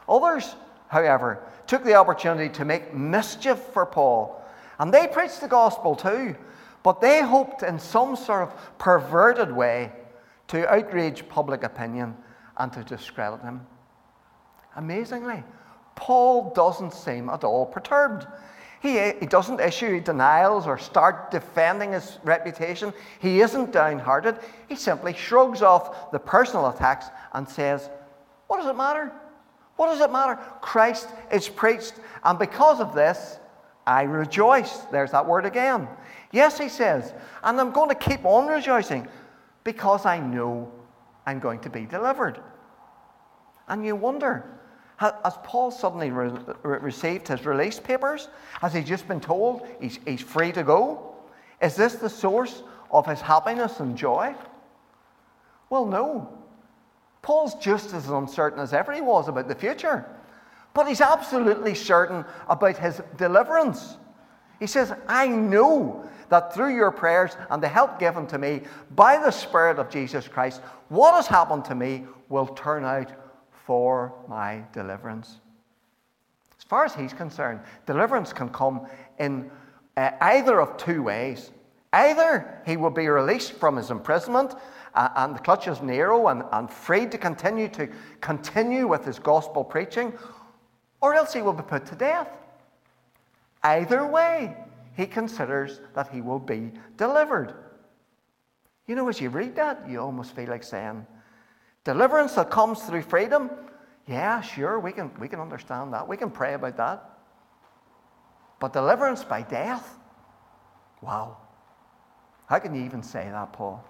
Others 0.07 0.55
however, 0.91 1.41
took 1.67 1.85
the 1.85 1.95
opportunity 1.95 2.49
to 2.49 2.65
make 2.65 2.93
mischief 2.93 3.57
for 3.57 3.85
Paul. 3.85 4.43
And 4.77 4.93
they 4.93 5.07
preached 5.07 5.39
the 5.39 5.47
gospel 5.47 5.95
too, 5.95 6.35
but 6.83 6.99
they 6.99 7.21
hoped 7.21 7.63
in 7.63 7.79
some 7.79 8.17
sort 8.17 8.43
of 8.43 8.77
perverted 8.77 9.53
way 9.53 9.93
to 10.49 10.69
outrage 10.69 11.29
public 11.29 11.63
opinion 11.63 12.13
and 12.57 12.73
to 12.73 12.83
discredit 12.83 13.41
him. 13.41 13.65
Amazingly, 14.75 15.45
Paul 15.95 16.51
doesn't 16.53 16.93
seem 16.93 17.29
at 17.29 17.45
all 17.45 17.65
perturbed. 17.65 18.27
He, 18.81 18.99
he 19.17 19.25
doesn't 19.27 19.61
issue 19.61 20.01
denials 20.01 20.67
or 20.67 20.77
start 20.77 21.31
defending 21.31 21.93
his 21.93 22.19
reputation. 22.23 22.91
He 23.19 23.39
isn't 23.39 23.71
downhearted. 23.71 24.39
He 24.67 24.75
simply 24.75 25.13
shrugs 25.13 25.61
off 25.61 26.11
the 26.11 26.19
personal 26.19 26.67
attacks 26.67 27.05
and 27.31 27.47
says, 27.47 27.89
What 28.47 28.57
does 28.57 28.67
it 28.67 28.75
matter? 28.75 29.13
What 29.75 29.87
does 29.87 30.01
it 30.01 30.11
matter? 30.11 30.35
Christ 30.61 31.09
is 31.31 31.49
preached, 31.49 31.93
and 32.23 32.37
because 32.37 32.79
of 32.79 32.93
this, 32.93 33.39
I 33.87 34.03
rejoice. 34.03 34.77
There's 34.91 35.11
that 35.11 35.25
word 35.25 35.45
again. 35.45 35.87
Yes, 36.31 36.57
he 36.57 36.69
says, 36.69 37.13
and 37.43 37.59
I'm 37.59 37.71
going 37.71 37.89
to 37.89 37.95
keep 37.95 38.25
on 38.25 38.47
rejoicing 38.47 39.07
because 39.63 40.05
I 40.05 40.19
know 40.19 40.71
I'm 41.25 41.39
going 41.39 41.59
to 41.61 41.69
be 41.69 41.85
delivered. 41.85 42.39
And 43.67 43.85
you 43.85 43.95
wonder, 43.95 44.45
has 44.97 45.33
Paul 45.43 45.71
suddenly 45.71 46.11
re- 46.11 46.31
received 46.63 47.27
his 47.27 47.45
release 47.45 47.79
papers? 47.79 48.29
Has 48.61 48.73
he 48.73 48.83
just 48.83 49.07
been 49.07 49.19
told 49.19 49.67
he's, 49.79 49.99
he's 50.05 50.21
free 50.21 50.51
to 50.51 50.63
go? 50.63 51.15
Is 51.61 51.75
this 51.75 51.95
the 51.95 52.09
source 52.09 52.63
of 52.91 53.05
his 53.07 53.21
happiness 53.21 53.79
and 53.79 53.97
joy? 53.97 54.35
Well, 55.69 55.85
no. 55.85 56.37
Paul's 57.21 57.55
just 57.55 57.93
as 57.93 58.09
uncertain 58.09 58.59
as 58.59 58.73
ever 58.73 58.93
he 58.93 59.01
was 59.01 59.27
about 59.27 59.47
the 59.47 59.55
future. 59.55 60.05
But 60.73 60.87
he's 60.87 61.01
absolutely 61.01 61.75
certain 61.75 62.25
about 62.47 62.77
his 62.77 63.01
deliverance. 63.17 63.97
He 64.59 64.67
says, 64.67 64.93
I 65.07 65.27
know 65.27 66.07
that 66.29 66.53
through 66.53 66.75
your 66.75 66.91
prayers 66.91 67.35
and 67.49 67.61
the 67.61 67.67
help 67.67 67.99
given 67.99 68.25
to 68.27 68.37
me 68.37 68.61
by 68.95 69.17
the 69.17 69.31
Spirit 69.31 69.79
of 69.79 69.89
Jesus 69.89 70.27
Christ, 70.27 70.61
what 70.87 71.13
has 71.15 71.27
happened 71.27 71.65
to 71.65 71.75
me 71.75 72.05
will 72.29 72.47
turn 72.47 72.85
out 72.85 73.11
for 73.65 74.13
my 74.27 74.63
deliverance. 74.71 75.39
As 76.57 76.63
far 76.63 76.85
as 76.85 76.95
he's 76.95 77.11
concerned, 77.13 77.59
deliverance 77.85 78.31
can 78.31 78.49
come 78.49 78.87
in 79.19 79.51
uh, 79.97 80.11
either 80.21 80.61
of 80.61 80.77
two 80.77 81.03
ways. 81.03 81.51
Either 81.91 82.61
he 82.65 82.77
will 82.77 82.91
be 82.91 83.07
released 83.09 83.53
from 83.53 83.75
his 83.75 83.91
imprisonment 83.91 84.55
uh, 84.93 85.09
and 85.15 85.35
the 85.35 85.39
clutches 85.39 85.81
Nero 85.81 86.27
and, 86.27 86.43
and 86.51 86.69
freed 86.69 87.11
to 87.11 87.17
continue 87.17 87.67
to 87.69 87.87
continue 88.19 88.87
with 88.87 89.05
his 89.05 89.19
gospel 89.19 89.63
preaching, 89.63 90.13
or 91.01 91.13
else 91.13 91.33
he 91.33 91.41
will 91.41 91.53
be 91.53 91.63
put 91.63 91.85
to 91.87 91.95
death. 91.95 92.29
Either 93.63 94.05
way, 94.05 94.55
he 94.95 95.05
considers 95.05 95.79
that 95.95 96.09
he 96.09 96.21
will 96.21 96.39
be 96.39 96.71
delivered. 96.97 97.53
You 98.87 98.95
know, 98.95 99.07
as 99.07 99.21
you 99.21 99.29
read 99.29 99.55
that, 99.55 99.87
you 99.89 99.99
almost 99.99 100.35
feel 100.35 100.49
like 100.49 100.63
saying, 100.63 101.05
Deliverance 101.83 102.33
that 102.35 102.51
comes 102.51 102.83
through 102.83 103.01
freedom, 103.01 103.49
yeah, 104.07 104.41
sure, 104.41 104.79
we 104.79 104.91
can, 104.91 105.11
we 105.19 105.27
can 105.27 105.39
understand 105.39 105.93
that. 105.93 106.07
We 106.07 106.17
can 106.17 106.29
pray 106.29 106.53
about 106.53 106.77
that. 106.77 107.09
But 108.59 108.73
deliverance 108.73 109.23
by 109.23 109.41
death, 109.41 109.97
wow. 111.01 111.37
How 112.47 112.59
can 112.59 112.75
you 112.75 112.83
even 112.83 113.01
say 113.01 113.27
that, 113.31 113.53
Paul? 113.53 113.83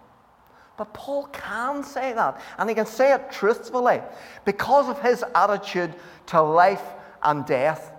But 0.77 0.93
Paul 0.93 1.27
can 1.27 1.83
say 1.83 2.13
that, 2.13 2.41
and 2.57 2.69
he 2.69 2.75
can 2.75 2.85
say 2.85 3.13
it 3.13 3.31
truthfully 3.31 4.01
because 4.45 4.89
of 4.89 5.01
his 5.01 5.23
attitude 5.35 5.93
to 6.27 6.41
life 6.41 6.83
and 7.21 7.45
death. 7.45 7.91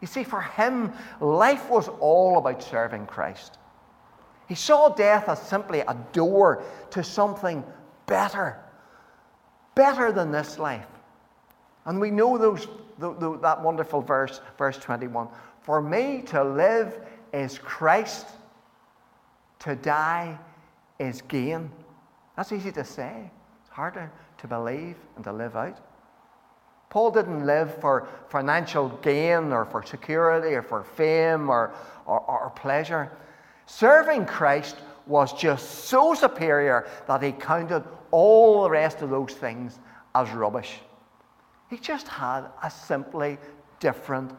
You 0.00 0.06
see, 0.06 0.24
for 0.24 0.40
him, 0.40 0.92
life 1.20 1.68
was 1.68 1.88
all 1.88 2.38
about 2.38 2.62
serving 2.62 3.06
Christ. 3.06 3.58
He 4.48 4.54
saw 4.54 4.90
death 4.90 5.28
as 5.28 5.42
simply 5.42 5.80
a 5.80 5.96
door 6.12 6.62
to 6.90 7.02
something 7.02 7.64
better, 8.06 8.58
better 9.74 10.12
than 10.12 10.30
this 10.30 10.58
life. 10.58 10.86
And 11.84 12.00
we 12.00 12.10
know 12.10 12.38
those, 12.38 12.66
the, 12.98 13.14
the, 13.14 13.38
that 13.38 13.62
wonderful 13.62 14.00
verse, 14.00 14.40
verse 14.58 14.78
21 14.78 15.28
For 15.62 15.80
me 15.80 16.22
to 16.26 16.44
live 16.44 17.00
is 17.32 17.58
Christ, 17.58 18.26
to 19.60 19.74
die 19.74 20.38
is 20.98 21.22
gain. 21.22 21.70
That's 22.36 22.52
easy 22.52 22.72
to 22.72 22.84
say, 22.84 23.30
it's 23.62 23.70
harder 23.70 24.12
to 24.38 24.46
believe 24.46 24.96
and 25.16 25.24
to 25.24 25.32
live 25.32 25.56
out. 25.56 25.78
Paul 26.90 27.10
didn't 27.10 27.44
live 27.44 27.78
for 27.80 28.08
financial 28.28 28.88
gain 29.02 29.52
or 29.52 29.64
for 29.64 29.82
security 29.82 30.54
or 30.54 30.62
for 30.62 30.84
fame 30.84 31.50
or, 31.50 31.72
or, 32.06 32.20
or 32.20 32.50
pleasure. 32.50 33.10
Serving 33.66 34.26
Christ 34.26 34.76
was 35.06 35.32
just 35.32 35.86
so 35.86 36.14
superior 36.14 36.86
that 37.06 37.22
he 37.22 37.32
counted 37.32 37.84
all 38.10 38.62
the 38.62 38.70
rest 38.70 39.02
of 39.02 39.10
those 39.10 39.32
things 39.34 39.78
as 40.14 40.30
rubbish. 40.30 40.78
He 41.68 41.78
just 41.78 42.06
had 42.06 42.46
a 42.62 42.70
simply 42.70 43.38
different 43.80 44.32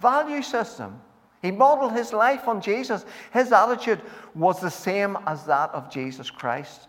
value 0.00 0.42
system. 0.42 1.00
He 1.42 1.50
modeled 1.50 1.92
his 1.92 2.12
life 2.12 2.48
on 2.48 2.60
Jesus. 2.60 3.04
His 3.32 3.52
attitude 3.52 4.00
was 4.34 4.60
the 4.60 4.70
same 4.70 5.18
as 5.26 5.44
that 5.44 5.70
of 5.70 5.90
Jesus 5.90 6.30
Christ. 6.30 6.88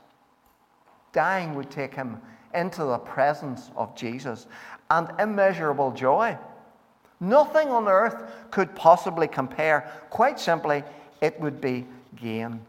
Dying 1.14 1.56
would 1.56 1.70
take 1.70 1.94
him 1.94 2.20
into 2.54 2.84
the 2.84 2.98
presence 2.98 3.72
of 3.76 3.96
Jesus 3.96 4.48
and 4.90 5.10
immeasurable 5.20 5.92
joy. 5.92 6.38
Nothing 7.20 7.70
on 7.70 7.88
earth 7.88 8.32
could 8.52 8.76
possibly 8.76 9.28
compare. 9.28 9.92
Quite 10.10 10.40
simply, 10.40 10.84
it 11.22 11.40
would 11.40 11.60
be 11.60 11.86
gain, 12.16 12.62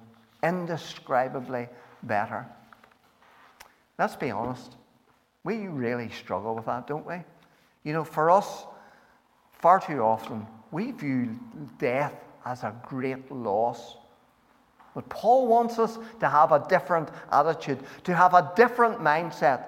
indescribably 0.42 1.68
better. 2.03 2.46
Let's 3.98 4.16
be 4.16 4.31
honest. 4.31 4.76
We 5.44 5.68
really 5.68 6.11
struggle 6.11 6.55
with 6.55 6.66
that, 6.66 6.87
don't 6.87 7.07
we? 7.07 7.16
You 7.85 7.92
know, 7.92 8.05
for 8.05 8.31
us, 8.31 8.64
far 9.53 9.81
too 9.81 10.00
often, 10.00 10.46
we 10.70 10.90
view 10.90 11.38
death 11.79 12.14
as 12.44 12.62
a 12.62 12.74
great 12.87 13.31
loss. 13.31 13.96
But 14.94 15.09
Paul 15.09 15.46
wants 15.46 15.79
us 15.79 15.98
to 16.20 16.29
have 16.29 16.53
a 16.53 16.64
different 16.68 17.11
attitude, 17.31 17.81
to 18.05 18.14
have 18.14 18.35
a 18.35 18.53
different 18.57 19.00
mindset. 19.00 19.64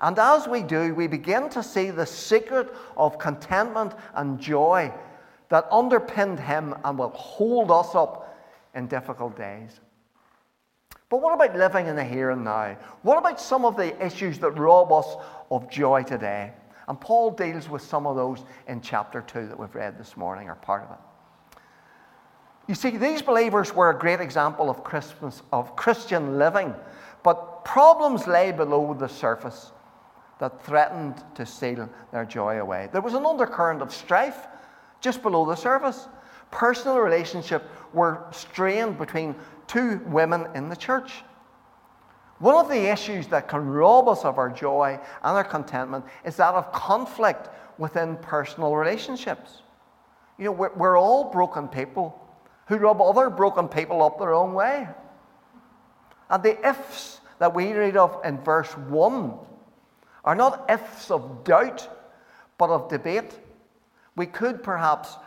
And 0.00 0.18
as 0.18 0.48
we 0.48 0.62
do, 0.62 0.94
we 0.94 1.06
begin 1.06 1.48
to 1.50 1.62
see 1.62 1.90
the 1.90 2.06
secret 2.06 2.72
of 2.96 3.18
contentment 3.18 3.94
and 4.14 4.40
joy 4.40 4.92
that 5.48 5.68
underpinned 5.70 6.40
him 6.40 6.74
and 6.84 6.98
will 6.98 7.10
hold 7.10 7.70
us 7.70 7.94
up 7.94 8.36
in 8.74 8.88
difficult 8.88 9.36
days. 9.36 9.80
But 11.08 11.20
what 11.20 11.34
about 11.34 11.56
living 11.56 11.86
in 11.86 11.96
the 11.96 12.04
here 12.04 12.30
and 12.30 12.42
now? 12.42 12.76
What 13.02 13.18
about 13.18 13.40
some 13.40 13.64
of 13.64 13.76
the 13.76 14.04
issues 14.04 14.38
that 14.38 14.52
rob 14.52 14.90
us 14.92 15.14
of 15.50 15.70
joy 15.70 16.02
today? 16.02 16.52
And 16.88 17.00
Paul 17.00 17.30
deals 17.30 17.68
with 17.68 17.82
some 17.82 18.06
of 18.06 18.16
those 18.16 18.44
in 18.66 18.80
chapter 18.80 19.20
2 19.20 19.46
that 19.48 19.58
we've 19.58 19.74
read 19.74 19.98
this 19.98 20.16
morning, 20.16 20.48
or 20.48 20.54
part 20.56 20.84
of 20.84 20.90
it. 20.90 20.98
You 22.68 22.74
see, 22.74 22.90
these 22.90 23.22
believers 23.22 23.74
were 23.74 23.90
a 23.90 23.98
great 23.98 24.20
example 24.20 24.70
of 24.70 24.84
Christmas, 24.84 25.42
of 25.52 25.74
Christian 25.74 26.38
living, 26.38 26.74
but 27.22 27.64
problems 27.64 28.26
lay 28.26 28.52
below 28.52 28.94
the 28.94 29.08
surface 29.08 29.72
that 30.38 30.62
threatened 30.64 31.22
to 31.34 31.44
steal 31.44 31.88
their 32.12 32.24
joy 32.24 32.60
away. 32.60 32.88
There 32.92 33.00
was 33.00 33.14
an 33.14 33.26
undercurrent 33.26 33.82
of 33.82 33.92
strife 33.92 34.46
just 35.00 35.22
below 35.22 35.44
the 35.44 35.56
surface. 35.56 36.08
Personal 36.50 36.98
relationships 36.98 37.64
were 37.92 38.24
strained 38.30 38.98
between 38.98 39.34
two 39.66 40.00
women 40.06 40.46
in 40.54 40.68
the 40.68 40.76
church. 40.76 41.24
One 42.38 42.56
of 42.56 42.68
the 42.68 42.90
issues 42.90 43.28
that 43.28 43.48
can 43.48 43.68
rob 43.68 44.08
us 44.08 44.24
of 44.24 44.38
our 44.38 44.50
joy 44.50 44.98
and 45.22 45.36
our 45.36 45.44
contentment 45.44 46.04
is 46.24 46.36
that 46.36 46.54
of 46.54 46.72
conflict 46.72 47.48
within 47.78 48.16
personal 48.16 48.74
relationships. 48.74 49.62
You 50.38 50.46
know, 50.46 50.52
we're, 50.52 50.74
we're 50.74 50.98
all 50.98 51.30
broken 51.30 51.68
people 51.68 52.21
who 52.72 52.78
rub 52.78 53.02
other 53.02 53.28
broken 53.28 53.68
people 53.68 54.02
up 54.02 54.18
their 54.18 54.32
own 54.32 54.54
way. 54.54 54.88
And 56.30 56.42
the 56.42 56.58
ifs 56.66 57.20
that 57.38 57.54
we 57.54 57.70
read 57.74 57.98
of 57.98 58.18
in 58.24 58.38
verse 58.38 58.70
1 58.78 59.34
are 60.24 60.34
not 60.34 60.64
ifs 60.70 61.10
of 61.10 61.44
doubt, 61.44 61.86
but 62.56 62.70
of 62.70 62.88
debate. 62.88 63.38
We 64.16 64.24
could 64.24 64.62
perhaps 64.62 65.18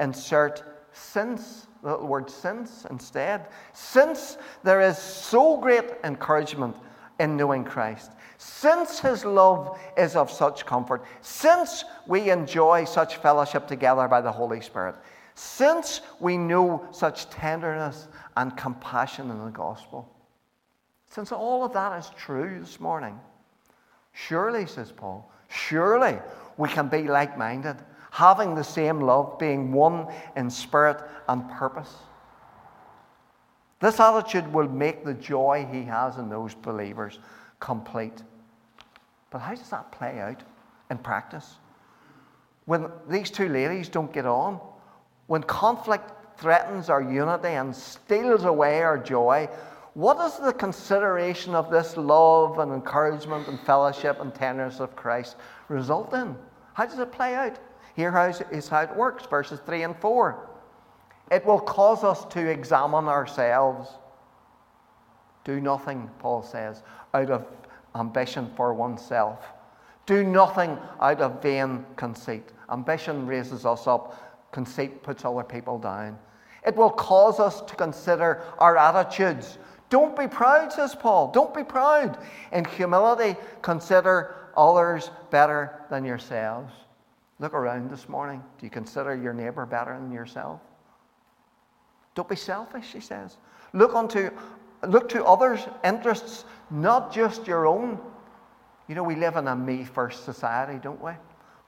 insert 0.00 0.62
since, 0.92 1.66
the 1.82 1.98
word 1.98 2.30
since 2.30 2.86
instead. 2.88 3.48
Since 3.74 4.38
there 4.62 4.80
is 4.80 4.96
so 4.96 5.58
great 5.58 5.84
encouragement 6.02 6.76
in 7.20 7.36
knowing 7.36 7.64
Christ, 7.64 8.12
since 8.38 9.00
his 9.00 9.22
love 9.22 9.78
is 9.98 10.16
of 10.16 10.30
such 10.30 10.64
comfort, 10.64 11.04
since 11.20 11.84
we 12.06 12.30
enjoy 12.30 12.86
such 12.86 13.16
fellowship 13.16 13.66
together 13.66 14.08
by 14.08 14.22
the 14.22 14.32
Holy 14.32 14.62
Spirit, 14.62 14.94
since 15.36 16.00
we 16.18 16.36
know 16.36 16.88
such 16.90 17.30
tenderness 17.30 18.08
and 18.36 18.56
compassion 18.56 19.30
in 19.30 19.44
the 19.44 19.50
gospel, 19.50 20.12
since 21.08 21.30
all 21.30 21.64
of 21.64 21.72
that 21.74 21.96
is 21.98 22.10
true 22.16 22.58
this 22.60 22.80
morning, 22.80 23.20
Surely, 24.16 24.64
says 24.64 24.90
Paul, 24.90 25.30
surely 25.48 26.18
we 26.56 26.70
can 26.70 26.88
be 26.88 27.02
like 27.02 27.36
minded, 27.36 27.76
having 28.10 28.54
the 28.54 28.64
same 28.64 28.98
love, 29.00 29.38
being 29.38 29.72
one 29.72 30.06
in 30.36 30.48
spirit 30.48 31.02
and 31.28 31.48
purpose. 31.50 31.94
This 33.78 34.00
attitude 34.00 34.50
will 34.50 34.70
make 34.70 35.04
the 35.04 35.12
joy 35.12 35.68
he 35.70 35.82
has 35.82 36.16
in 36.16 36.30
those 36.30 36.54
believers 36.54 37.18
complete. 37.60 38.22
But 39.30 39.40
how 39.40 39.54
does 39.54 39.68
that 39.68 39.92
play 39.92 40.18
out 40.18 40.42
in 40.90 40.96
practice? 40.96 41.56
When 42.64 42.90
these 43.10 43.30
two 43.30 43.50
ladies 43.50 43.90
don't 43.90 44.12
get 44.14 44.24
on, 44.24 44.60
when 45.26 45.42
conflict 45.42 46.38
threatens 46.38 46.90
our 46.90 47.02
unity 47.02 47.48
and 47.48 47.74
steals 47.74 48.44
away 48.44 48.82
our 48.82 48.98
joy, 48.98 49.48
what 49.94 50.18
does 50.18 50.38
the 50.38 50.52
consideration 50.52 51.54
of 51.54 51.70
this 51.70 51.96
love 51.96 52.58
and 52.58 52.70
encouragement 52.72 53.48
and 53.48 53.58
fellowship 53.60 54.20
and 54.20 54.34
tenderness 54.34 54.78
of 54.78 54.94
Christ 54.94 55.36
result 55.68 56.12
in? 56.12 56.36
How 56.74 56.84
does 56.84 56.98
it 56.98 57.10
play 57.10 57.34
out? 57.34 57.58
Here 57.94 58.34
is 58.52 58.68
how 58.68 58.82
it 58.82 58.94
works 58.94 59.24
verses 59.24 59.58
3 59.64 59.84
and 59.84 59.96
4. 59.96 60.50
It 61.30 61.44
will 61.46 61.60
cause 61.60 62.04
us 62.04 62.26
to 62.26 62.46
examine 62.46 63.06
ourselves. 63.06 63.88
Do 65.44 65.60
nothing, 65.60 66.10
Paul 66.18 66.42
says, 66.42 66.82
out 67.14 67.30
of 67.30 67.46
ambition 67.94 68.50
for 68.54 68.74
oneself. 68.74 69.46
Do 70.04 70.22
nothing 70.22 70.78
out 71.00 71.20
of 71.20 71.42
vain 71.42 71.86
conceit. 71.96 72.52
Ambition 72.70 73.26
raises 73.26 73.64
us 73.64 73.86
up, 73.86 74.25
conceit 74.52 75.02
puts 75.02 75.24
other 75.24 75.44
people 75.44 75.78
down. 75.78 76.18
It 76.66 76.76
will 76.76 76.90
cause 76.90 77.38
us 77.38 77.60
to 77.62 77.76
consider 77.76 78.42
our 78.58 78.76
attitudes 78.76 79.58
don't 79.88 80.16
be 80.16 80.26
proud, 80.26 80.72
says 80.72 80.94
Paul. 80.94 81.30
Don't 81.30 81.54
be 81.54 81.62
proud. 81.62 82.18
In 82.52 82.64
humility, 82.64 83.38
consider 83.62 84.34
others 84.56 85.10
better 85.30 85.82
than 85.90 86.04
yourselves. 86.04 86.72
Look 87.38 87.54
around 87.54 87.90
this 87.90 88.08
morning. 88.08 88.42
Do 88.58 88.66
you 88.66 88.70
consider 88.70 89.14
your 89.14 89.32
neighbor 89.32 89.64
better 89.66 89.94
than 89.94 90.10
yourself? 90.10 90.60
Don't 92.14 92.28
be 92.28 92.36
selfish, 92.36 92.92
he 92.92 93.00
says. 93.00 93.36
Look 93.72 93.94
unto 93.94 94.30
look 94.86 95.08
to 95.10 95.24
others' 95.24 95.66
interests, 95.84 96.44
not 96.70 97.12
just 97.12 97.46
your 97.46 97.66
own. 97.66 97.98
You 98.88 98.94
know, 98.94 99.02
we 99.02 99.16
live 99.16 99.36
in 99.36 99.48
a 99.48 99.56
me 99.56 99.84
first 99.84 100.24
society, 100.24 100.78
don't 100.82 101.02
we? 101.02 101.12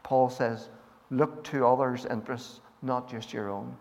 Paul 0.02 0.30
says, 0.30 0.68
look 1.10 1.42
to 1.44 1.66
others' 1.66 2.06
interests, 2.06 2.60
not 2.82 3.10
just 3.10 3.32
your 3.32 3.50
own. 3.50 3.76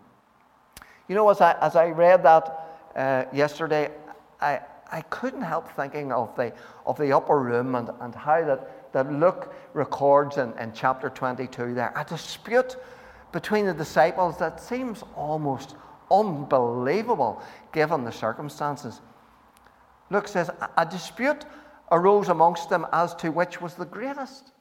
You 1.08 1.14
know, 1.14 1.28
as 1.30 1.40
I, 1.40 1.52
as 1.60 1.76
I 1.76 1.88
read 1.88 2.22
that 2.24 2.78
uh, 2.94 3.24
yesterday, 3.32 3.90
I, 4.40 4.60
I 4.90 5.02
couldn't 5.02 5.42
help 5.42 5.70
thinking 5.72 6.12
of 6.12 6.34
the, 6.36 6.52
of 6.86 6.98
the 6.98 7.12
upper 7.12 7.38
room 7.38 7.74
and, 7.74 7.90
and 8.00 8.14
how 8.14 8.44
that, 8.44 8.92
that 8.92 9.12
Luke 9.12 9.54
records 9.74 10.36
in, 10.38 10.52
in 10.58 10.72
chapter 10.72 11.08
22 11.08 11.74
there 11.74 11.92
a 11.96 12.04
dispute 12.04 12.76
between 13.32 13.66
the 13.66 13.74
disciples 13.74 14.38
that 14.38 14.60
seems 14.60 15.02
almost 15.14 15.76
unbelievable 16.10 17.42
given 17.72 18.04
the 18.04 18.12
circumstances. 18.12 19.00
Luke 20.10 20.28
says, 20.28 20.50
a 20.76 20.86
dispute 20.86 21.44
arose 21.90 22.28
amongst 22.28 22.70
them 22.70 22.86
as 22.92 23.14
to 23.16 23.30
which 23.30 23.60
was 23.60 23.74
the 23.74 23.84
greatest. 23.84 24.52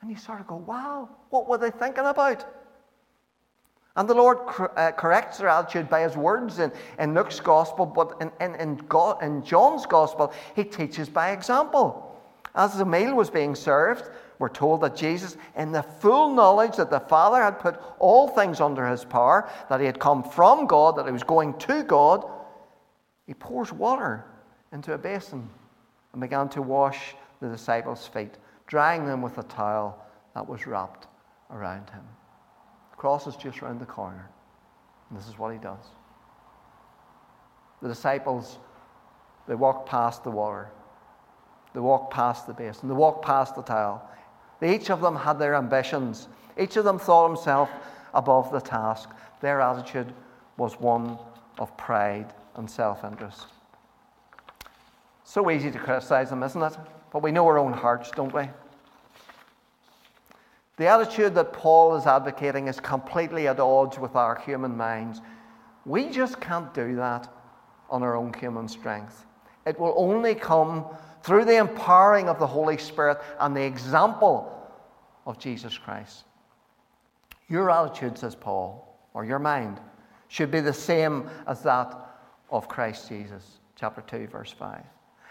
And 0.00 0.10
you 0.10 0.16
sort 0.16 0.40
of 0.40 0.46
go, 0.46 0.56
wow, 0.56 1.08
what 1.30 1.48
were 1.48 1.58
they 1.58 1.70
thinking 1.70 2.04
about? 2.04 2.46
And 3.98 4.08
the 4.08 4.14
Lord 4.14 4.38
uh, 4.76 4.92
corrects 4.92 5.38
their 5.38 5.48
attitude 5.48 5.88
by 5.88 6.02
his 6.02 6.16
words 6.16 6.60
in, 6.60 6.70
in 7.00 7.14
Luke's 7.14 7.40
gospel, 7.40 7.84
but 7.84 8.16
in, 8.20 8.30
in, 8.40 8.54
in, 8.54 8.80
in 9.20 9.42
John's 9.44 9.86
gospel, 9.86 10.32
he 10.54 10.62
teaches 10.62 11.08
by 11.08 11.32
example. 11.32 12.16
As 12.54 12.78
the 12.78 12.84
meal 12.84 13.16
was 13.16 13.28
being 13.28 13.56
served, 13.56 14.08
we're 14.38 14.50
told 14.50 14.82
that 14.82 14.94
Jesus, 14.94 15.36
in 15.56 15.72
the 15.72 15.82
full 15.82 16.32
knowledge 16.32 16.76
that 16.76 16.90
the 16.90 17.00
Father 17.00 17.42
had 17.42 17.58
put 17.58 17.80
all 17.98 18.28
things 18.28 18.60
under 18.60 18.86
his 18.86 19.04
power, 19.04 19.50
that 19.68 19.80
he 19.80 19.86
had 19.86 19.98
come 19.98 20.22
from 20.22 20.68
God, 20.68 20.94
that 20.94 21.06
he 21.06 21.12
was 21.12 21.24
going 21.24 21.58
to 21.58 21.82
God, 21.82 22.24
he 23.26 23.34
pours 23.34 23.72
water 23.72 24.24
into 24.72 24.92
a 24.92 24.98
basin 24.98 25.50
and 26.12 26.20
began 26.20 26.48
to 26.50 26.62
wash 26.62 27.16
the 27.40 27.48
disciples' 27.48 28.06
feet, 28.06 28.36
drying 28.68 29.06
them 29.06 29.22
with 29.22 29.38
a 29.38 29.42
towel 29.42 30.06
that 30.36 30.48
was 30.48 30.68
wrapped 30.68 31.08
around 31.50 31.90
him 31.90 32.04
cross 32.98 33.26
is 33.26 33.36
just 33.36 33.62
around 33.62 33.80
the 33.80 33.86
corner. 33.86 34.28
And 35.08 35.18
this 35.18 35.28
is 35.28 35.38
what 35.38 35.52
he 35.52 35.58
does. 35.58 35.78
The 37.80 37.88
disciples, 37.88 38.58
they 39.46 39.54
walk 39.54 39.86
past 39.86 40.24
the 40.24 40.30
water. 40.30 40.68
They 41.72 41.80
walk 41.80 42.10
past 42.10 42.46
the 42.46 42.52
basin. 42.52 42.88
They 42.88 42.94
walk 42.94 43.22
past 43.22 43.54
the. 43.54 44.00
They, 44.60 44.74
each 44.74 44.90
of 44.90 45.00
them 45.00 45.14
had 45.14 45.38
their 45.38 45.54
ambitions. 45.54 46.28
Each 46.58 46.76
of 46.76 46.84
them 46.84 46.98
thought 46.98 47.28
himself 47.28 47.70
above 48.12 48.50
the 48.50 48.60
task. 48.60 49.10
Their 49.40 49.60
attitude 49.60 50.12
was 50.56 50.74
one 50.80 51.18
of 51.58 51.74
pride 51.76 52.34
and 52.56 52.68
self 52.68 53.04
interest. 53.04 53.46
So 55.22 55.50
easy 55.50 55.70
to 55.70 55.78
criticize 55.78 56.30
them, 56.30 56.42
isn't 56.42 56.62
it? 56.62 56.76
But 57.12 57.22
we 57.22 57.30
know 57.30 57.46
our 57.46 57.58
own 57.58 57.72
hearts, 57.72 58.10
don't 58.10 58.34
we? 58.34 58.48
The 60.78 60.86
attitude 60.86 61.34
that 61.34 61.52
Paul 61.52 61.96
is 61.96 62.06
advocating 62.06 62.68
is 62.68 62.78
completely 62.78 63.48
at 63.48 63.58
odds 63.58 63.98
with 63.98 64.14
our 64.14 64.38
human 64.38 64.76
minds. 64.76 65.20
We 65.84 66.08
just 66.08 66.40
can't 66.40 66.72
do 66.72 66.94
that 66.96 67.32
on 67.90 68.02
our 68.02 68.14
own 68.14 68.32
human 68.32 68.68
strength. 68.68 69.26
It 69.66 69.78
will 69.78 69.94
only 69.96 70.34
come 70.34 70.86
through 71.22 71.46
the 71.46 71.56
empowering 71.56 72.28
of 72.28 72.38
the 72.38 72.46
Holy 72.46 72.78
Spirit 72.78 73.18
and 73.40 73.56
the 73.56 73.62
example 73.62 74.54
of 75.26 75.38
Jesus 75.38 75.76
Christ. 75.76 76.24
Your 77.48 77.70
attitude, 77.70 78.16
says 78.16 78.34
Paul, 78.34 78.98
or 79.14 79.24
your 79.24 79.38
mind, 79.38 79.80
should 80.28 80.50
be 80.50 80.60
the 80.60 80.72
same 80.72 81.28
as 81.46 81.62
that 81.62 81.94
of 82.50 82.68
Christ 82.68 83.08
Jesus. 83.08 83.58
Chapter 83.74 84.02
2, 84.02 84.28
verse 84.28 84.52
5. 84.52 84.82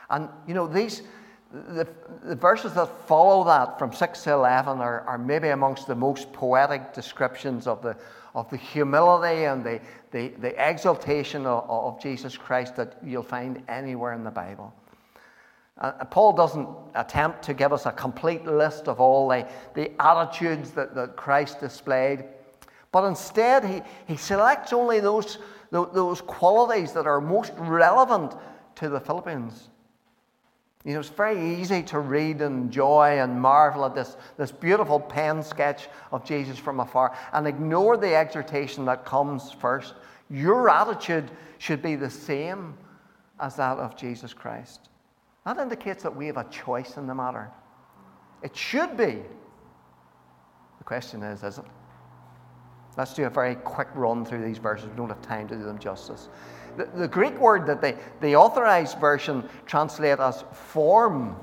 And, 0.10 0.30
you 0.46 0.54
know, 0.54 0.68
these 0.68 1.04
the, 1.52 1.88
the, 2.24 2.36
verses 2.36 2.74
that 2.74 2.90
follow 3.08 3.44
that 3.46 3.80
from 3.80 3.94
6 3.94 4.24
to 4.24 4.34
11 4.34 4.80
are, 4.80 5.02
are, 5.02 5.18
maybe 5.18 5.50
amongst 5.50 5.88
the 5.88 5.96
most 5.96 6.32
poetic 6.34 6.94
descriptions 6.94 7.68
of 7.68 7.82
the, 7.82 7.96
of 8.36 8.50
the 8.50 8.58
humility 8.58 9.46
and 9.46 9.64
the, 9.64 9.80
the, 10.12 10.30
the 10.40 10.70
exaltation 10.70 11.46
of, 11.46 11.70
of, 11.70 12.02
Jesus 12.02 12.36
Christ 12.36 12.76
that 12.76 12.98
you'll 13.04 13.24
find 13.24 13.64
anywhere 13.70 14.14
in 14.14 14.24
the 14.24 14.32
Bible. 14.32 14.74
Uh, 15.78 15.92
Paul 16.06 16.34
doesn't 16.34 16.68
attempt 16.96 17.44
to 17.44 17.54
give 17.54 17.72
us 17.72 17.86
a 17.86 17.92
complete 17.92 18.46
list 18.46 18.88
of 18.88 19.00
all 19.00 19.30
the, 19.30 19.48
the 19.74 19.92
attitudes 20.02 20.72
that, 20.72 20.96
that 20.96 21.16
Christ 21.16 21.62
displayed, 21.62 22.26
but 22.92 23.06
instead 23.06 23.64
he, 23.64 23.82
he 24.08 24.18
selects 24.18 24.74
only 24.74 25.00
those, 25.00 25.38
those 25.72 26.20
qualities 26.22 26.92
that 26.94 27.08
are 27.08 27.22
most 27.22 27.54
relevant 27.58 28.34
to 28.76 28.90
the 28.90 29.00
Philippians. 29.00 29.70
You 30.88 30.94
know, 30.94 31.02
it's 31.02 31.10
very 31.10 31.60
easy 31.60 31.84
to 31.84 32.00
read 32.00 32.42
and 32.42 32.64
enjoy 32.64 33.20
and 33.20 33.42
marvel 33.42 33.84
at 33.84 33.94
this, 33.94 34.16
this 34.38 34.54
beautiful 34.54 35.02
pen 35.02 35.44
sketch 35.44 35.90
of 36.14 36.24
Jesus 36.24 36.58
from 36.58 36.80
afar 36.80 37.14
and 37.34 37.46
ignore 37.46 37.98
the 37.98 38.16
exhortation 38.16 38.86
that 38.86 39.04
comes 39.04 39.52
first. 39.52 39.96
Your 40.30 40.70
attitude 40.70 41.30
should 41.58 41.82
be 41.82 41.98
the 41.98 42.10
same 42.10 42.74
as 43.42 43.58
that 43.58 43.78
of 43.80 43.98
Jesus 43.98 44.34
Christ. 44.34 44.88
That 45.44 45.58
indicates 45.58 46.04
that 46.04 46.16
we 46.16 46.28
have 46.28 46.38
a 46.38 46.46
choice 46.46 46.96
in 46.96 47.06
the 47.06 47.14
matter. 47.14 47.52
It 48.42 48.56
should 48.56 48.96
be. 48.96 49.18
The 50.78 50.84
question 50.86 51.22
is, 51.22 51.44
is 51.44 51.58
it? 51.58 51.66
Let's 52.96 53.14
do 53.14 53.26
a 53.26 53.30
very 53.30 53.56
quick 53.56 53.90
run 53.94 54.24
through 54.24 54.46
these 54.46 54.58
verses. 54.58 54.88
We 54.88 54.96
don't 54.96 55.10
have 55.10 55.22
time 55.22 55.50
to 55.50 55.56
do 55.58 55.64
them 55.64 55.80
justice. 55.80 56.30
The, 56.78 56.86
the 56.96 57.08
Greek 57.08 57.38
word 57.40 57.66
that 57.66 57.82
the, 57.82 57.98
the 58.22 58.36
authorized 58.36 59.00
version 59.00 59.50
translate 59.66 60.20
as 60.20 60.44
form, 60.54 61.36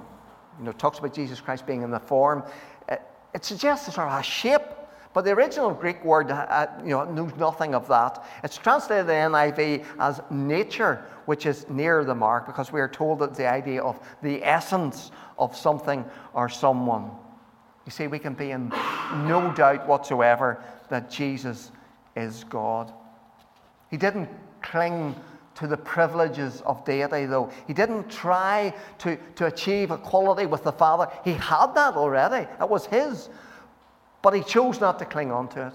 you 0.58 0.64
know, 0.64 0.72
talks 0.72 1.00
about 1.00 1.12
Jesus 1.12 1.40
Christ 1.40 1.66
being 1.66 1.82
in 1.82 1.90
the 1.90 1.98
form. 1.98 2.44
It, 2.88 3.02
it 3.34 3.44
suggests 3.44 3.88
a 3.88 3.90
sort 3.90 4.08
of 4.08 4.20
a 4.20 4.22
shape, 4.22 4.62
but 5.12 5.24
the 5.24 5.32
original 5.32 5.72
Greek 5.72 6.04
word, 6.04 6.30
uh, 6.30 6.46
uh 6.48 6.66
you 6.84 6.90
know, 6.90 7.04
knows 7.04 7.34
nothing 7.36 7.74
of 7.74 7.88
that. 7.88 8.24
It's 8.44 8.56
translated 8.56 9.10
in 9.10 9.32
NIV 9.32 9.84
as 9.98 10.22
nature, 10.30 11.04
which 11.26 11.46
is 11.46 11.68
near 11.68 12.04
the 12.04 12.14
mark, 12.14 12.46
because 12.46 12.72
we 12.72 12.80
are 12.80 12.88
told 12.88 13.18
that 13.18 13.34
the 13.34 13.50
idea 13.50 13.82
of 13.82 13.98
the 14.22 14.40
essence 14.44 15.10
of 15.36 15.56
something 15.56 16.04
or 16.32 16.48
someone. 16.48 17.10
You 17.86 17.90
see, 17.90 18.06
we 18.06 18.20
can 18.20 18.34
be 18.34 18.52
in 18.52 18.68
no 19.26 19.52
doubt 19.54 19.88
whatsoever 19.88 20.62
that 20.90 21.10
Jesus 21.10 21.72
is 22.14 22.44
God. 22.44 22.92
He 23.90 23.96
didn't 23.96 24.28
cling 24.64 25.14
to 25.54 25.66
the 25.68 25.76
privileges 25.76 26.62
of 26.62 26.84
deity, 26.84 27.26
though. 27.26 27.50
He 27.66 27.72
didn't 27.72 28.10
try 28.10 28.74
to, 28.98 29.16
to 29.36 29.46
achieve 29.46 29.90
equality 29.92 30.46
with 30.46 30.64
the 30.64 30.72
Father. 30.72 31.08
He 31.22 31.34
had 31.34 31.74
that 31.74 31.94
already, 31.94 32.48
it 32.60 32.68
was 32.68 32.86
his. 32.86 33.28
But 34.22 34.34
he 34.34 34.42
chose 34.42 34.80
not 34.80 34.98
to 34.98 35.04
cling 35.04 35.30
on 35.30 35.48
to 35.50 35.68
it. 35.68 35.74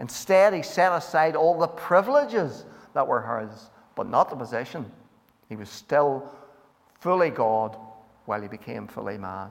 Instead, 0.00 0.54
he 0.54 0.62
set 0.62 0.92
aside 0.92 1.34
all 1.36 1.58
the 1.58 1.66
privileges 1.66 2.64
that 2.94 3.06
were 3.06 3.40
his, 3.40 3.70
but 3.96 4.08
not 4.08 4.30
the 4.30 4.36
position. 4.36 4.90
He 5.48 5.56
was 5.56 5.68
still 5.68 6.32
fully 7.00 7.30
God 7.30 7.76
while 8.24 8.40
he 8.40 8.48
became 8.48 8.86
fully 8.86 9.18
man. 9.18 9.50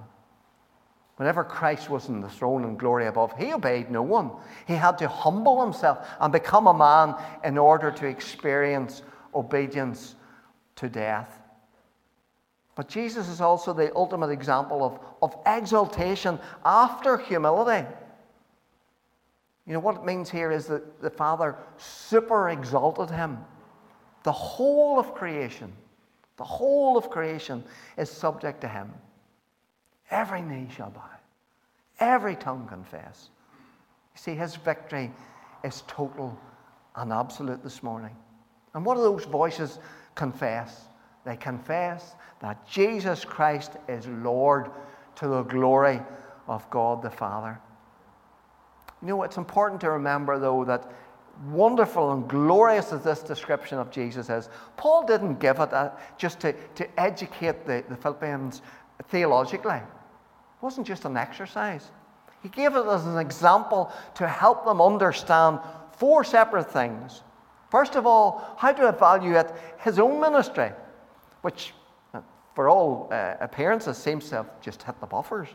Whenever 1.17 1.43
Christ 1.43 1.89
was 1.89 2.09
in 2.09 2.21
the 2.21 2.29
throne 2.29 2.63
and 2.63 2.77
glory 2.77 3.07
above, 3.07 3.33
he 3.37 3.51
obeyed 3.51 3.89
no 3.89 4.03
one. 4.03 4.31
He 4.67 4.73
had 4.73 4.99
to 4.99 5.07
humble 5.07 5.63
himself 5.63 6.07
and 6.19 6.31
become 6.31 6.67
a 6.67 6.73
man 6.73 7.15
in 7.43 7.57
order 7.57 7.91
to 7.91 8.05
experience 8.05 9.01
obedience 9.33 10.15
to 10.75 10.87
death. 10.87 11.39
But 12.75 12.87
Jesus 12.87 13.27
is 13.27 13.41
also 13.41 13.73
the 13.73 13.93
ultimate 13.95 14.29
example 14.29 14.83
of, 14.83 14.99
of 15.23 15.35
exaltation 15.47 16.37
after 16.63 17.17
humility. 17.17 17.87
You 19.65 19.73
know, 19.73 19.79
what 19.79 19.95
it 19.95 20.05
means 20.05 20.29
here 20.29 20.51
is 20.51 20.67
that 20.67 21.01
the 21.01 21.09
Father 21.09 21.55
super 21.77 22.49
exalted 22.49 23.09
him. 23.09 23.39
The 24.21 24.31
whole 24.31 24.99
of 24.99 25.15
creation, 25.15 25.73
the 26.37 26.43
whole 26.43 26.95
of 26.95 27.09
creation 27.09 27.63
is 27.97 28.11
subject 28.11 28.61
to 28.61 28.67
him. 28.67 28.93
Every 30.09 30.41
knee 30.41 30.67
shall 30.73 30.89
bow, 30.89 31.03
every 31.99 32.35
tongue 32.35 32.67
confess. 32.67 33.29
You 34.13 34.19
see, 34.19 34.35
his 34.35 34.55
victory 34.55 35.11
is 35.63 35.83
total 35.87 36.37
and 36.95 37.11
absolute 37.11 37.63
this 37.63 37.83
morning. 37.83 38.15
And 38.73 38.85
what 38.85 38.95
do 38.95 39.01
those 39.01 39.25
voices 39.25 39.79
confess? 40.15 40.87
They 41.25 41.35
confess 41.35 42.15
that 42.41 42.67
Jesus 42.67 43.25
Christ 43.25 43.73
is 43.87 44.07
Lord 44.07 44.71
to 45.15 45.27
the 45.27 45.43
glory 45.43 45.99
of 46.47 46.69
God 46.69 47.01
the 47.01 47.09
Father. 47.09 47.59
You 49.01 49.09
know, 49.09 49.23
it's 49.23 49.37
important 49.37 49.81
to 49.81 49.91
remember, 49.91 50.39
though, 50.39 50.63
that 50.65 50.91
wonderful 51.45 52.13
and 52.13 52.27
glorious 52.27 52.93
as 52.93 53.03
this 53.03 53.21
description 53.21 53.77
of 53.77 53.91
Jesus 53.91 54.29
is, 54.29 54.49
Paul 54.75 55.05
didn't 55.05 55.39
give 55.39 55.59
it 55.59 55.69
just 56.17 56.39
to, 56.39 56.53
to 56.53 56.99
educate 56.99 57.65
the, 57.65 57.83
the 57.89 57.95
Philippians 57.95 58.61
theologically. 59.09 59.81
It 60.57 60.63
wasn't 60.63 60.87
just 60.87 61.05
an 61.05 61.17
exercise. 61.17 61.91
He 62.41 62.49
gave 62.49 62.75
it 62.75 62.85
as 62.85 63.05
an 63.05 63.17
example 63.17 63.91
to 64.15 64.27
help 64.27 64.65
them 64.65 64.81
understand 64.81 65.59
four 65.91 66.23
separate 66.23 66.71
things. 66.71 67.21
First 67.69 67.95
of 67.95 68.07
all, 68.07 68.55
how 68.57 68.71
to 68.71 68.87
evaluate 68.87 69.47
his 69.79 69.99
own 69.99 70.19
ministry, 70.19 70.71
which, 71.41 71.73
uh, 72.13 72.21
for 72.55 72.69
all 72.69 73.09
uh, 73.11 73.35
appearances, 73.39 73.97
seems 73.97 74.29
to 74.29 74.37
have 74.37 74.61
just 74.61 74.83
hit 74.83 74.99
the 74.99 75.05
buffers. 75.05 75.49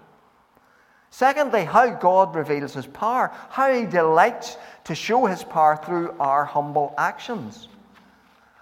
Secondly, 1.10 1.64
how 1.64 1.90
God 1.90 2.34
reveals 2.34 2.74
his 2.74 2.86
power, 2.86 3.32
how 3.50 3.72
he 3.72 3.84
delights 3.84 4.56
to 4.84 4.94
show 4.94 5.26
his 5.26 5.42
power 5.42 5.76
through 5.76 6.14
our 6.20 6.44
humble 6.44 6.94
actions, 6.96 7.68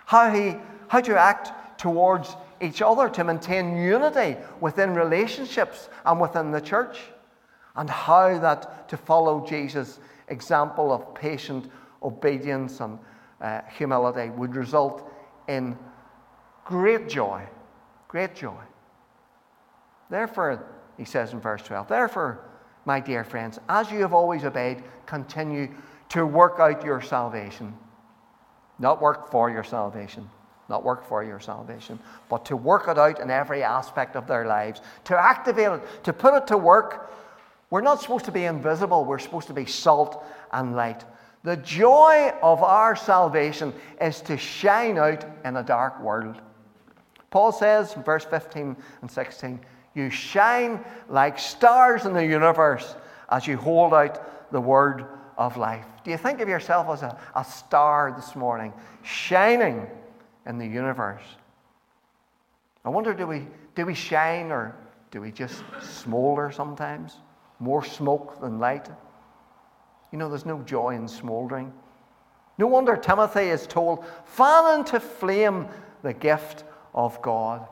how, 0.07 0.33
he, 0.33 0.57
how 0.89 1.01
to 1.01 1.19
act 1.19 1.79
towards 1.79 2.37
each 2.61 2.83
other 2.83 3.09
to 3.09 3.25
maintain 3.25 3.77
unity 3.77 4.37
within 4.61 4.95
relationships 4.95 5.89
and 6.05 6.21
within 6.21 6.51
the 6.51 6.61
church, 6.61 6.99
and 7.77 7.89
how 7.89 8.39
that 8.39 8.89
to 8.89 8.97
follow 8.97 9.47
Jesus' 9.47 10.01
example 10.29 10.93
of 10.93 11.15
patient 11.15 11.71
obedience 12.03 12.81
and 12.81 12.99
uh, 13.41 13.61
humility 13.77 14.31
would 14.31 14.55
result 14.55 15.11
in 15.49 15.77
great 16.65 17.09
joy. 17.09 17.43
Great 18.09 18.35
joy. 18.35 18.61
Therefore, 20.11 20.67
he 20.99 21.05
says 21.05 21.33
in 21.33 21.41
verse 21.41 21.63
12. 21.63 21.89
Therefore, 21.89 22.45
my 22.85 23.01
dear 23.01 23.25
friends, 23.25 23.59
as 23.69 23.91
you 23.91 24.01
have 24.01 24.13
always 24.13 24.45
obeyed, 24.45 24.83
continue 25.07 25.69
to 26.11 26.27
work 26.27 26.59
out 26.59 26.85
your 26.85 27.01
salvation. 27.01 27.75
Not 28.79 29.01
work 29.01 29.31
for 29.31 29.51
your 29.51 29.65
salvation, 29.65 30.29
not 30.71 30.85
work 30.85 31.05
for 31.05 31.23
your 31.23 31.41
salvation, 31.41 31.99
but 32.31 32.47
to 32.47 32.57
work 32.57 32.89
it 32.89 32.97
out 32.97 33.21
in 33.21 33.29
every 33.29 33.63
aspect 33.63 34.17
of 34.17 34.27
their 34.27 34.47
lives, 34.47 34.81
to 35.05 35.19
activate 35.19 35.73
it, 35.73 36.05
to 36.05 36.13
put 36.13 36.33
it 36.35 36.47
to 36.47 36.57
work. 36.57 37.13
We're 37.69 37.83
not 37.83 38.01
supposed 38.01 38.25
to 38.27 38.33
be 38.33 38.45
invisible, 38.45 39.05
we're 39.05 39.19
supposed 39.19 39.49
to 39.49 39.53
be 39.53 39.67
salt 39.67 40.25
and 40.53 40.75
light. 40.75 41.05
The 41.43 41.57
joy 41.57 42.33
of 42.43 42.63
our 42.63 42.95
salvation 42.95 43.75
is 44.01 44.21
to 44.23 44.37
shine 44.37 44.97
out 44.97 45.25
in 45.45 45.57
a 45.57 45.63
dark 45.63 46.01
world. 46.01 46.41
Paul 47.31 47.53
says 47.53 47.95
in 47.97 48.03
verse 48.03 48.25
15 48.25 48.77
and 49.03 49.11
16, 49.11 49.61
you 49.95 50.09
shine 50.09 50.85
like 51.09 51.39
stars 51.39 52.07
in 52.07 52.13
the 52.13 52.25
universe 52.25 52.95
as 53.31 53.47
you 53.47 53.57
hold 53.57 53.93
out 53.93 54.53
the 54.53 54.61
word 54.61 55.07
of 55.37 55.57
life. 55.57 55.87
Do 56.05 56.11
you 56.11 56.17
think 56.17 56.41
of 56.41 56.49
yourself 56.49 56.89
as 56.91 57.03
a, 57.03 57.19
a 57.35 57.45
star 57.45 58.13
this 58.17 58.37
morning, 58.37 58.73
shining 59.03 59.87
in 60.47 60.59
the 60.59 60.67
universe? 60.67 61.23
I 62.85 62.89
wonder 62.89 63.13
do 63.13 63.27
we, 63.27 63.47
do 63.75 63.87
we 63.87 63.95
shine 63.95 64.51
or 64.51 64.75
do 65.11 65.21
we 65.21 65.31
just 65.31 65.63
smolder 65.81 66.51
sometimes? 66.51 67.17
More 67.59 67.85
smoke 67.85 68.41
than 68.41 68.59
light? 68.59 68.89
You 70.13 70.19
know, 70.19 70.29
there's 70.29 70.47
no 70.47 70.61
joy 70.63 70.95
in 70.95 71.07
smoldering. 71.07 71.73
No 72.59 72.67
wonder 72.67 72.97
Timothy 72.97 73.49
is 73.49 73.67
told, 73.67 74.05
fan 74.25 74.81
into 74.81 75.01
flame 75.01 75.69
the 76.03 76.13
gift 76.13 76.65
of 76.95 77.21
God. 77.23 77.67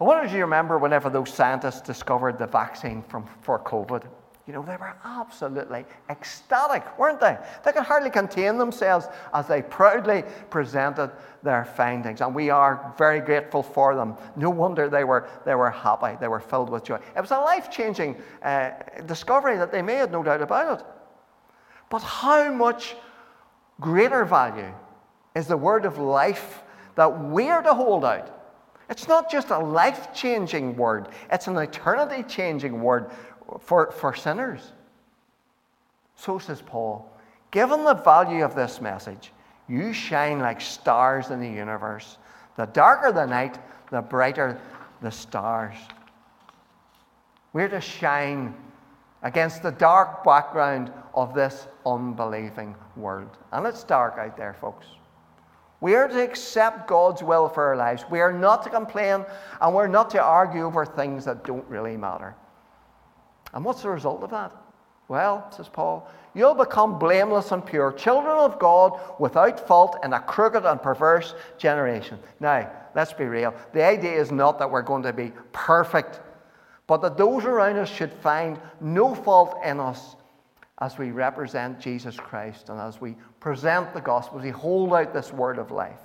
I 0.00 0.04
wonder 0.04 0.24
if 0.24 0.32
you 0.32 0.40
remember 0.40 0.78
whenever 0.78 1.08
those 1.08 1.32
scientists 1.32 1.80
discovered 1.80 2.38
the 2.38 2.46
vaccine 2.46 3.02
from, 3.02 3.26
for 3.42 3.58
COVID. 3.60 4.04
You 4.46 4.52
know, 4.52 4.62
they 4.62 4.76
were 4.76 4.94
absolutely 5.04 5.84
ecstatic, 6.10 6.98
weren't 6.98 7.20
they? 7.20 7.38
They 7.64 7.70
could 7.70 7.84
hardly 7.84 8.10
contain 8.10 8.58
themselves 8.58 9.06
as 9.32 9.46
they 9.46 9.62
proudly 9.62 10.24
presented 10.50 11.12
their 11.44 11.64
findings. 11.64 12.20
And 12.20 12.34
we 12.34 12.50
are 12.50 12.92
very 12.98 13.20
grateful 13.20 13.62
for 13.62 13.94
them. 13.94 14.16
No 14.34 14.50
wonder 14.50 14.88
they 14.88 15.04
were, 15.04 15.28
they 15.44 15.54
were 15.54 15.70
happy, 15.70 16.16
they 16.20 16.26
were 16.26 16.40
filled 16.40 16.70
with 16.70 16.82
joy. 16.82 16.98
It 17.16 17.20
was 17.20 17.30
a 17.30 17.38
life 17.38 17.70
changing 17.70 18.20
uh, 18.42 18.70
discovery 19.06 19.56
that 19.58 19.70
they 19.70 19.80
made, 19.80 20.10
no 20.10 20.24
doubt 20.24 20.42
about 20.42 20.80
it. 20.80 20.86
But 21.88 22.02
how 22.02 22.52
much 22.52 22.96
greater 23.80 24.24
value 24.24 24.72
is 25.36 25.46
the 25.46 25.56
word 25.56 25.84
of 25.84 25.98
life 25.98 26.64
that 26.96 27.06
we're 27.06 27.62
to 27.62 27.74
hold 27.74 28.04
out? 28.04 28.42
It's 28.90 29.08
not 29.08 29.30
just 29.30 29.50
a 29.50 29.58
life 29.58 30.12
changing 30.12 30.76
word, 30.76 31.08
it's 31.30 31.46
an 31.46 31.56
eternity 31.56 32.24
changing 32.24 32.82
word 32.82 33.10
for, 33.60 33.92
for 33.92 34.14
sinners. 34.14 34.72
So 36.16 36.38
says 36.38 36.62
Paul. 36.62 37.10
Given 37.50 37.84
the 37.84 37.94
value 37.94 38.44
of 38.44 38.54
this 38.54 38.80
message, 38.80 39.32
you 39.68 39.92
shine 39.92 40.38
like 40.38 40.60
stars 40.60 41.30
in 41.30 41.40
the 41.40 41.48
universe. 41.48 42.18
The 42.56 42.66
darker 42.66 43.12
the 43.12 43.26
night, 43.26 43.58
the 43.90 44.00
brighter 44.00 44.60
the 45.00 45.10
stars. 45.10 45.76
We're 47.52 47.68
to 47.68 47.80
shine 47.80 48.54
against 49.22 49.62
the 49.62 49.70
dark 49.70 50.24
background 50.24 50.92
of 51.14 51.34
this 51.34 51.66
unbelieving 51.84 52.74
world. 52.96 53.36
And 53.52 53.66
it's 53.66 53.84
dark 53.84 54.18
out 54.18 54.36
there, 54.36 54.54
folks. 54.54 54.86
We 55.80 55.94
are 55.96 56.08
to 56.08 56.22
accept 56.22 56.86
God's 56.86 57.22
will 57.22 57.48
for 57.48 57.64
our 57.64 57.76
lives. 57.76 58.04
We 58.08 58.20
are 58.20 58.32
not 58.32 58.62
to 58.62 58.70
complain 58.70 59.26
and 59.60 59.74
we're 59.74 59.88
not 59.88 60.10
to 60.10 60.22
argue 60.22 60.64
over 60.64 60.86
things 60.86 61.24
that 61.24 61.44
don't 61.44 61.66
really 61.68 61.96
matter. 61.96 62.36
And 63.52 63.64
what's 63.64 63.82
the 63.82 63.90
result 63.90 64.22
of 64.22 64.30
that? 64.30 64.52
Well, 65.08 65.50
says 65.54 65.68
Paul, 65.68 66.10
you'll 66.34 66.54
become 66.54 66.98
blameless 66.98 67.52
and 67.52 67.64
pure, 67.64 67.92
children 67.92 68.36
of 68.36 68.58
God 68.58 68.98
without 69.18 69.66
fault 69.66 69.98
in 70.04 70.12
a 70.12 70.20
crooked 70.20 70.64
and 70.64 70.80
perverse 70.80 71.34
generation. 71.58 72.18
Now, 72.40 72.70
let's 72.94 73.12
be 73.12 73.24
real. 73.24 73.54
The 73.72 73.84
idea 73.84 74.18
is 74.18 74.32
not 74.32 74.58
that 74.58 74.70
we're 74.70 74.82
going 74.82 75.02
to 75.02 75.12
be 75.12 75.32
perfect, 75.52 76.20
but 76.86 77.02
that 77.02 77.18
those 77.18 77.44
around 77.44 77.76
us 77.76 77.90
should 77.90 78.12
find 78.12 78.58
no 78.80 79.14
fault 79.14 79.58
in 79.64 79.80
us 79.80 80.16
as 80.78 80.98
we 80.98 81.10
represent 81.10 81.78
Jesus 81.78 82.16
Christ 82.16 82.70
and 82.70 82.80
as 82.80 83.00
we 83.00 83.16
present 83.38 83.92
the 83.92 84.00
gospel, 84.00 84.38
as 84.38 84.44
we 84.44 84.50
hold 84.50 84.94
out 84.94 85.12
this 85.12 85.32
word 85.32 85.58
of 85.58 85.70
life. 85.70 86.00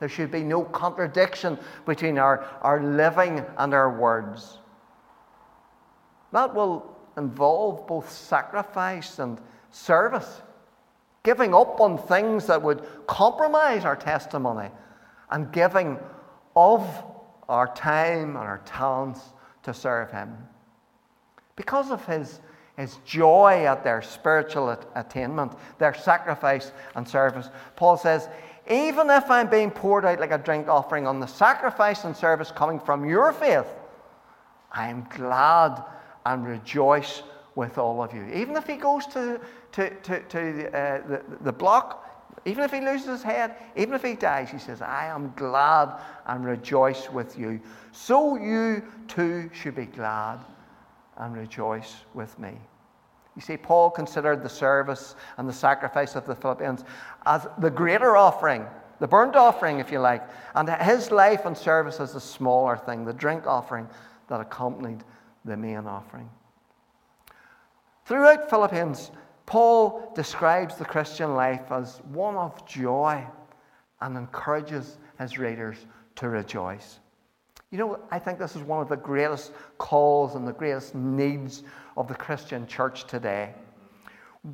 There 0.00 0.08
should 0.08 0.30
be 0.30 0.42
no 0.42 0.64
contradiction 0.64 1.58
between 1.86 2.18
our, 2.18 2.44
our 2.62 2.82
living 2.82 3.44
and 3.56 3.74
our 3.74 3.96
words. 3.96 4.58
That 6.32 6.54
will 6.54 6.96
involve 7.16 7.86
both 7.86 8.10
sacrifice 8.10 9.18
and 9.18 9.40
service, 9.70 10.42
giving 11.22 11.54
up 11.54 11.80
on 11.80 11.98
things 11.98 12.46
that 12.46 12.62
would 12.62 12.86
compromise 13.06 13.84
our 13.84 13.96
testimony, 13.96 14.70
and 15.30 15.52
giving 15.52 15.98
of 16.54 16.86
our 17.48 17.72
time 17.74 18.30
and 18.30 18.38
our 18.38 18.60
talents 18.64 19.20
to 19.62 19.74
serve 19.74 20.10
Him. 20.10 20.36
Because 21.56 21.90
of 21.90 22.04
His 22.06 22.40
is 22.76 22.98
joy 23.04 23.66
at 23.66 23.82
their 23.82 24.00
spiritual 24.00 24.78
attainment, 24.94 25.52
their 25.78 25.94
sacrifice 25.94 26.72
and 26.94 27.06
service. 27.08 27.50
Paul 27.74 27.96
says, 27.96 28.28
even 28.70 29.10
if 29.10 29.30
I'm 29.30 29.48
being 29.48 29.70
poured 29.70 30.04
out 30.04 30.20
like 30.20 30.30
a 30.30 30.38
drink 30.38 30.68
offering 30.68 31.06
on 31.06 31.20
the 31.20 31.26
sacrifice 31.26 32.04
and 32.04 32.16
service 32.16 32.52
coming 32.52 32.78
from 32.78 33.08
your 33.08 33.32
faith, 33.32 33.66
I 34.70 34.88
am 34.88 35.06
glad 35.10 35.82
and 36.28 36.46
rejoice 36.46 37.22
with 37.54 37.78
all 37.78 38.02
of 38.02 38.14
you. 38.14 38.24
Even 38.34 38.54
if 38.56 38.66
he 38.66 38.76
goes 38.76 39.06
to, 39.06 39.40
to, 39.72 39.90
to, 39.90 40.20
to 40.24 40.68
uh, 40.68 41.08
the, 41.08 41.22
the 41.40 41.52
block, 41.52 42.04
even 42.44 42.62
if 42.62 42.70
he 42.70 42.80
loses 42.80 43.06
his 43.06 43.22
head, 43.22 43.56
even 43.76 43.94
if 43.94 44.02
he 44.02 44.14
dies, 44.14 44.50
he 44.50 44.58
says, 44.58 44.82
I 44.82 45.06
am 45.06 45.32
glad 45.36 45.98
and 46.26 46.44
rejoice 46.44 47.10
with 47.10 47.38
you. 47.38 47.60
So 47.92 48.36
you 48.36 48.82
too 49.08 49.50
should 49.54 49.74
be 49.74 49.86
glad 49.86 50.38
and 51.16 51.34
rejoice 51.34 51.96
with 52.14 52.38
me. 52.38 52.58
You 53.34 53.42
see, 53.42 53.56
Paul 53.56 53.90
considered 53.90 54.42
the 54.42 54.48
service 54.48 55.14
and 55.38 55.48
the 55.48 55.52
sacrifice 55.52 56.14
of 56.14 56.26
the 56.26 56.34
Philippians 56.34 56.84
as 57.24 57.46
the 57.58 57.70
greater 57.70 58.16
offering, 58.16 58.66
the 59.00 59.08
burnt 59.08 59.34
offering, 59.34 59.78
if 59.78 59.90
you 59.90 59.98
like, 59.98 60.22
and 60.54 60.68
his 60.68 61.10
life 61.10 61.46
and 61.46 61.56
service 61.56 62.00
as 62.00 62.12
the 62.12 62.20
smaller 62.20 62.76
thing, 62.76 63.04
the 63.04 63.12
drink 63.12 63.46
offering 63.46 63.88
that 64.28 64.40
accompanied 64.40 65.04
the 65.48 65.56
main 65.56 65.86
offering. 65.86 66.30
Throughout 68.06 68.48
Philippians, 68.48 69.10
Paul 69.46 70.12
describes 70.14 70.76
the 70.76 70.84
Christian 70.84 71.34
life 71.34 71.70
as 71.70 72.00
one 72.12 72.36
of 72.36 72.66
joy 72.66 73.24
and 74.00 74.16
encourages 74.16 74.98
his 75.18 75.38
readers 75.38 75.76
to 76.16 76.28
rejoice. 76.28 77.00
You 77.70 77.78
know, 77.78 78.00
I 78.10 78.18
think 78.18 78.38
this 78.38 78.56
is 78.56 78.62
one 78.62 78.80
of 78.80 78.88
the 78.88 78.96
greatest 78.96 79.52
calls 79.76 80.36
and 80.36 80.46
the 80.46 80.52
greatest 80.52 80.94
needs 80.94 81.64
of 81.96 82.08
the 82.08 82.14
Christian 82.14 82.66
church 82.66 83.06
today. 83.06 83.54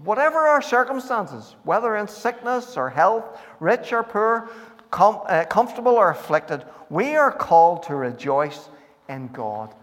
Whatever 0.02 0.38
our 0.38 0.62
circumstances, 0.62 1.54
whether 1.62 1.96
in 1.96 2.08
sickness 2.08 2.76
or 2.76 2.90
health, 2.90 3.38
rich 3.60 3.92
or 3.92 4.02
poor, 4.02 4.50
com- 4.90 5.20
uh, 5.26 5.44
comfortable 5.44 5.92
or 5.92 6.10
afflicted, 6.10 6.64
we 6.90 7.14
are 7.14 7.30
called 7.30 7.84
to 7.84 7.94
rejoice 7.94 8.68
in 9.08 9.28
God. 9.28 9.74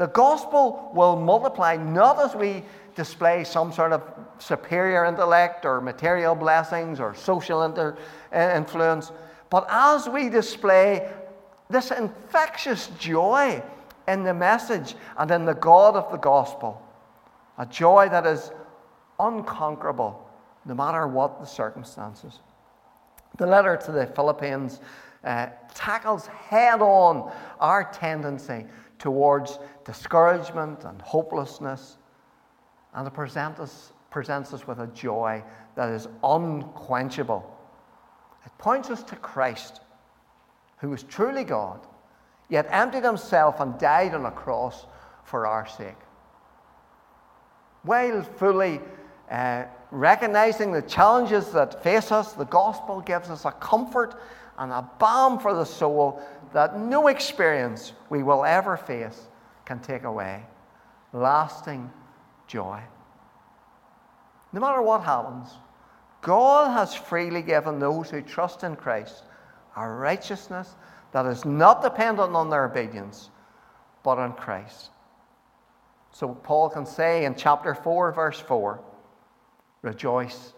The 0.00 0.06
gospel 0.06 0.90
will 0.94 1.14
multiply 1.14 1.76
not 1.76 2.18
as 2.18 2.34
we 2.34 2.64
display 2.94 3.44
some 3.44 3.70
sort 3.70 3.92
of 3.92 4.02
superior 4.38 5.04
intellect 5.04 5.66
or 5.66 5.82
material 5.82 6.34
blessings 6.34 6.98
or 6.98 7.14
social 7.14 7.64
inter- 7.64 7.98
uh, 8.34 8.52
influence, 8.56 9.12
but 9.50 9.66
as 9.68 10.08
we 10.08 10.30
display 10.30 11.06
this 11.68 11.90
infectious 11.90 12.86
joy 12.98 13.62
in 14.08 14.24
the 14.24 14.32
message 14.32 14.94
and 15.18 15.30
in 15.30 15.44
the 15.44 15.52
God 15.52 15.94
of 15.96 16.10
the 16.10 16.16
gospel, 16.16 16.80
a 17.58 17.66
joy 17.66 18.08
that 18.08 18.24
is 18.24 18.52
unconquerable 19.18 20.26
no 20.64 20.72
matter 20.72 21.06
what 21.06 21.40
the 21.40 21.46
circumstances. 21.46 22.38
The 23.36 23.46
letter 23.46 23.76
to 23.76 23.92
the 23.92 24.06
Philippians 24.06 24.80
uh, 25.24 25.48
tackles 25.74 26.26
head 26.26 26.80
on 26.80 27.30
our 27.60 27.84
tendency 27.92 28.64
towards 29.00 29.58
discouragement 29.90 30.84
and 30.84 31.02
hopelessness, 31.02 31.96
and 32.94 33.08
it 33.08 33.10
presents 33.12 33.58
us, 33.58 33.92
presents 34.08 34.54
us 34.54 34.64
with 34.64 34.78
a 34.78 34.86
joy 34.88 35.42
that 35.74 35.88
is 35.88 36.06
unquenchable. 36.22 37.44
It 38.46 38.52
points 38.56 38.88
us 38.88 39.02
to 39.02 39.16
Christ, 39.16 39.80
who 40.78 40.92
is 40.92 41.02
truly 41.02 41.42
God, 41.42 41.80
yet 42.48 42.68
emptied 42.70 43.02
himself 43.02 43.58
and 43.58 43.76
died 43.80 44.14
on 44.14 44.26
a 44.26 44.30
cross 44.30 44.86
for 45.24 45.48
our 45.48 45.66
sake. 45.66 45.98
While 47.82 48.22
fully 48.22 48.80
uh, 49.28 49.64
recognizing 49.90 50.70
the 50.70 50.82
challenges 50.82 51.50
that 51.50 51.82
face 51.82 52.12
us, 52.12 52.34
the 52.34 52.44
gospel 52.44 53.00
gives 53.00 53.28
us 53.28 53.44
a 53.44 53.50
comfort 53.50 54.14
and 54.56 54.70
a 54.70 54.88
balm 55.00 55.40
for 55.40 55.52
the 55.52 55.64
soul 55.64 56.22
that 56.52 56.78
no 56.78 57.08
experience 57.08 57.92
we 58.08 58.22
will 58.22 58.44
ever 58.44 58.76
face 58.76 59.26
can 59.64 59.80
take 59.80 60.04
away. 60.04 60.44
Lasting 61.12 61.90
joy. 62.46 62.80
No 64.52 64.60
matter 64.60 64.82
what 64.82 65.02
happens, 65.02 65.48
God 66.22 66.72
has 66.72 66.94
freely 66.94 67.42
given 67.42 67.78
those 67.78 68.10
who 68.10 68.20
trust 68.20 68.64
in 68.64 68.76
Christ 68.76 69.24
a 69.76 69.88
righteousness 69.88 70.74
that 71.12 71.26
is 71.26 71.44
not 71.44 71.82
dependent 71.82 72.34
on 72.34 72.50
their 72.50 72.64
obedience, 72.64 73.30
but 74.02 74.18
on 74.18 74.34
Christ. 74.34 74.90
So 76.12 76.28
Paul 76.28 76.68
can 76.70 76.84
say 76.84 77.24
in 77.24 77.34
chapter 77.34 77.74
4, 77.74 78.12
verse 78.12 78.40
4, 78.40 78.80
Rejoice 79.82 80.52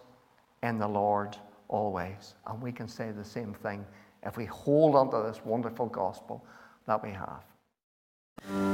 in 0.63 0.79
the 0.79 0.87
Lord 0.87 1.37
always. 1.69 2.35
And 2.47 2.61
we 2.61 2.71
can 2.71 2.87
say 2.87 3.11
the 3.11 3.23
same 3.23 3.53
thing 3.53 3.85
if 4.23 4.37
we 4.37 4.45
hold 4.45 4.95
on 4.95 5.11
to 5.11 5.27
this 5.27 5.43
wonderful 5.45 5.87
gospel 5.87 6.43
that 6.87 7.03
we 7.03 7.11
have. 7.11 8.72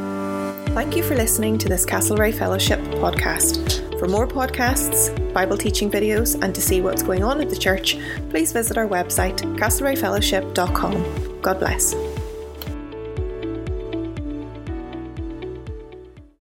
Thank 0.80 0.96
you 0.96 1.04
for 1.04 1.14
listening 1.14 1.58
to 1.58 1.68
this 1.68 1.86
Castlereagh 1.86 2.36
Fellowship 2.36 2.80
podcast. 3.04 4.00
For 4.00 4.08
more 4.08 4.26
podcasts, 4.26 5.12
Bible 5.34 5.58
teaching 5.58 5.92
videos, 5.92 6.42
and 6.42 6.56
to 6.56 6.62
see 6.62 6.80
what's 6.80 7.04
going 7.04 7.22
on 7.22 7.42
at 7.42 7.50
the 7.50 7.56
church, 7.58 7.98
please 8.30 8.54
visit 8.54 8.78
our 8.78 8.88
website, 8.88 9.40
castlereaghfellowship.com. 9.58 11.42
God 11.42 11.60
bless. 11.60 11.94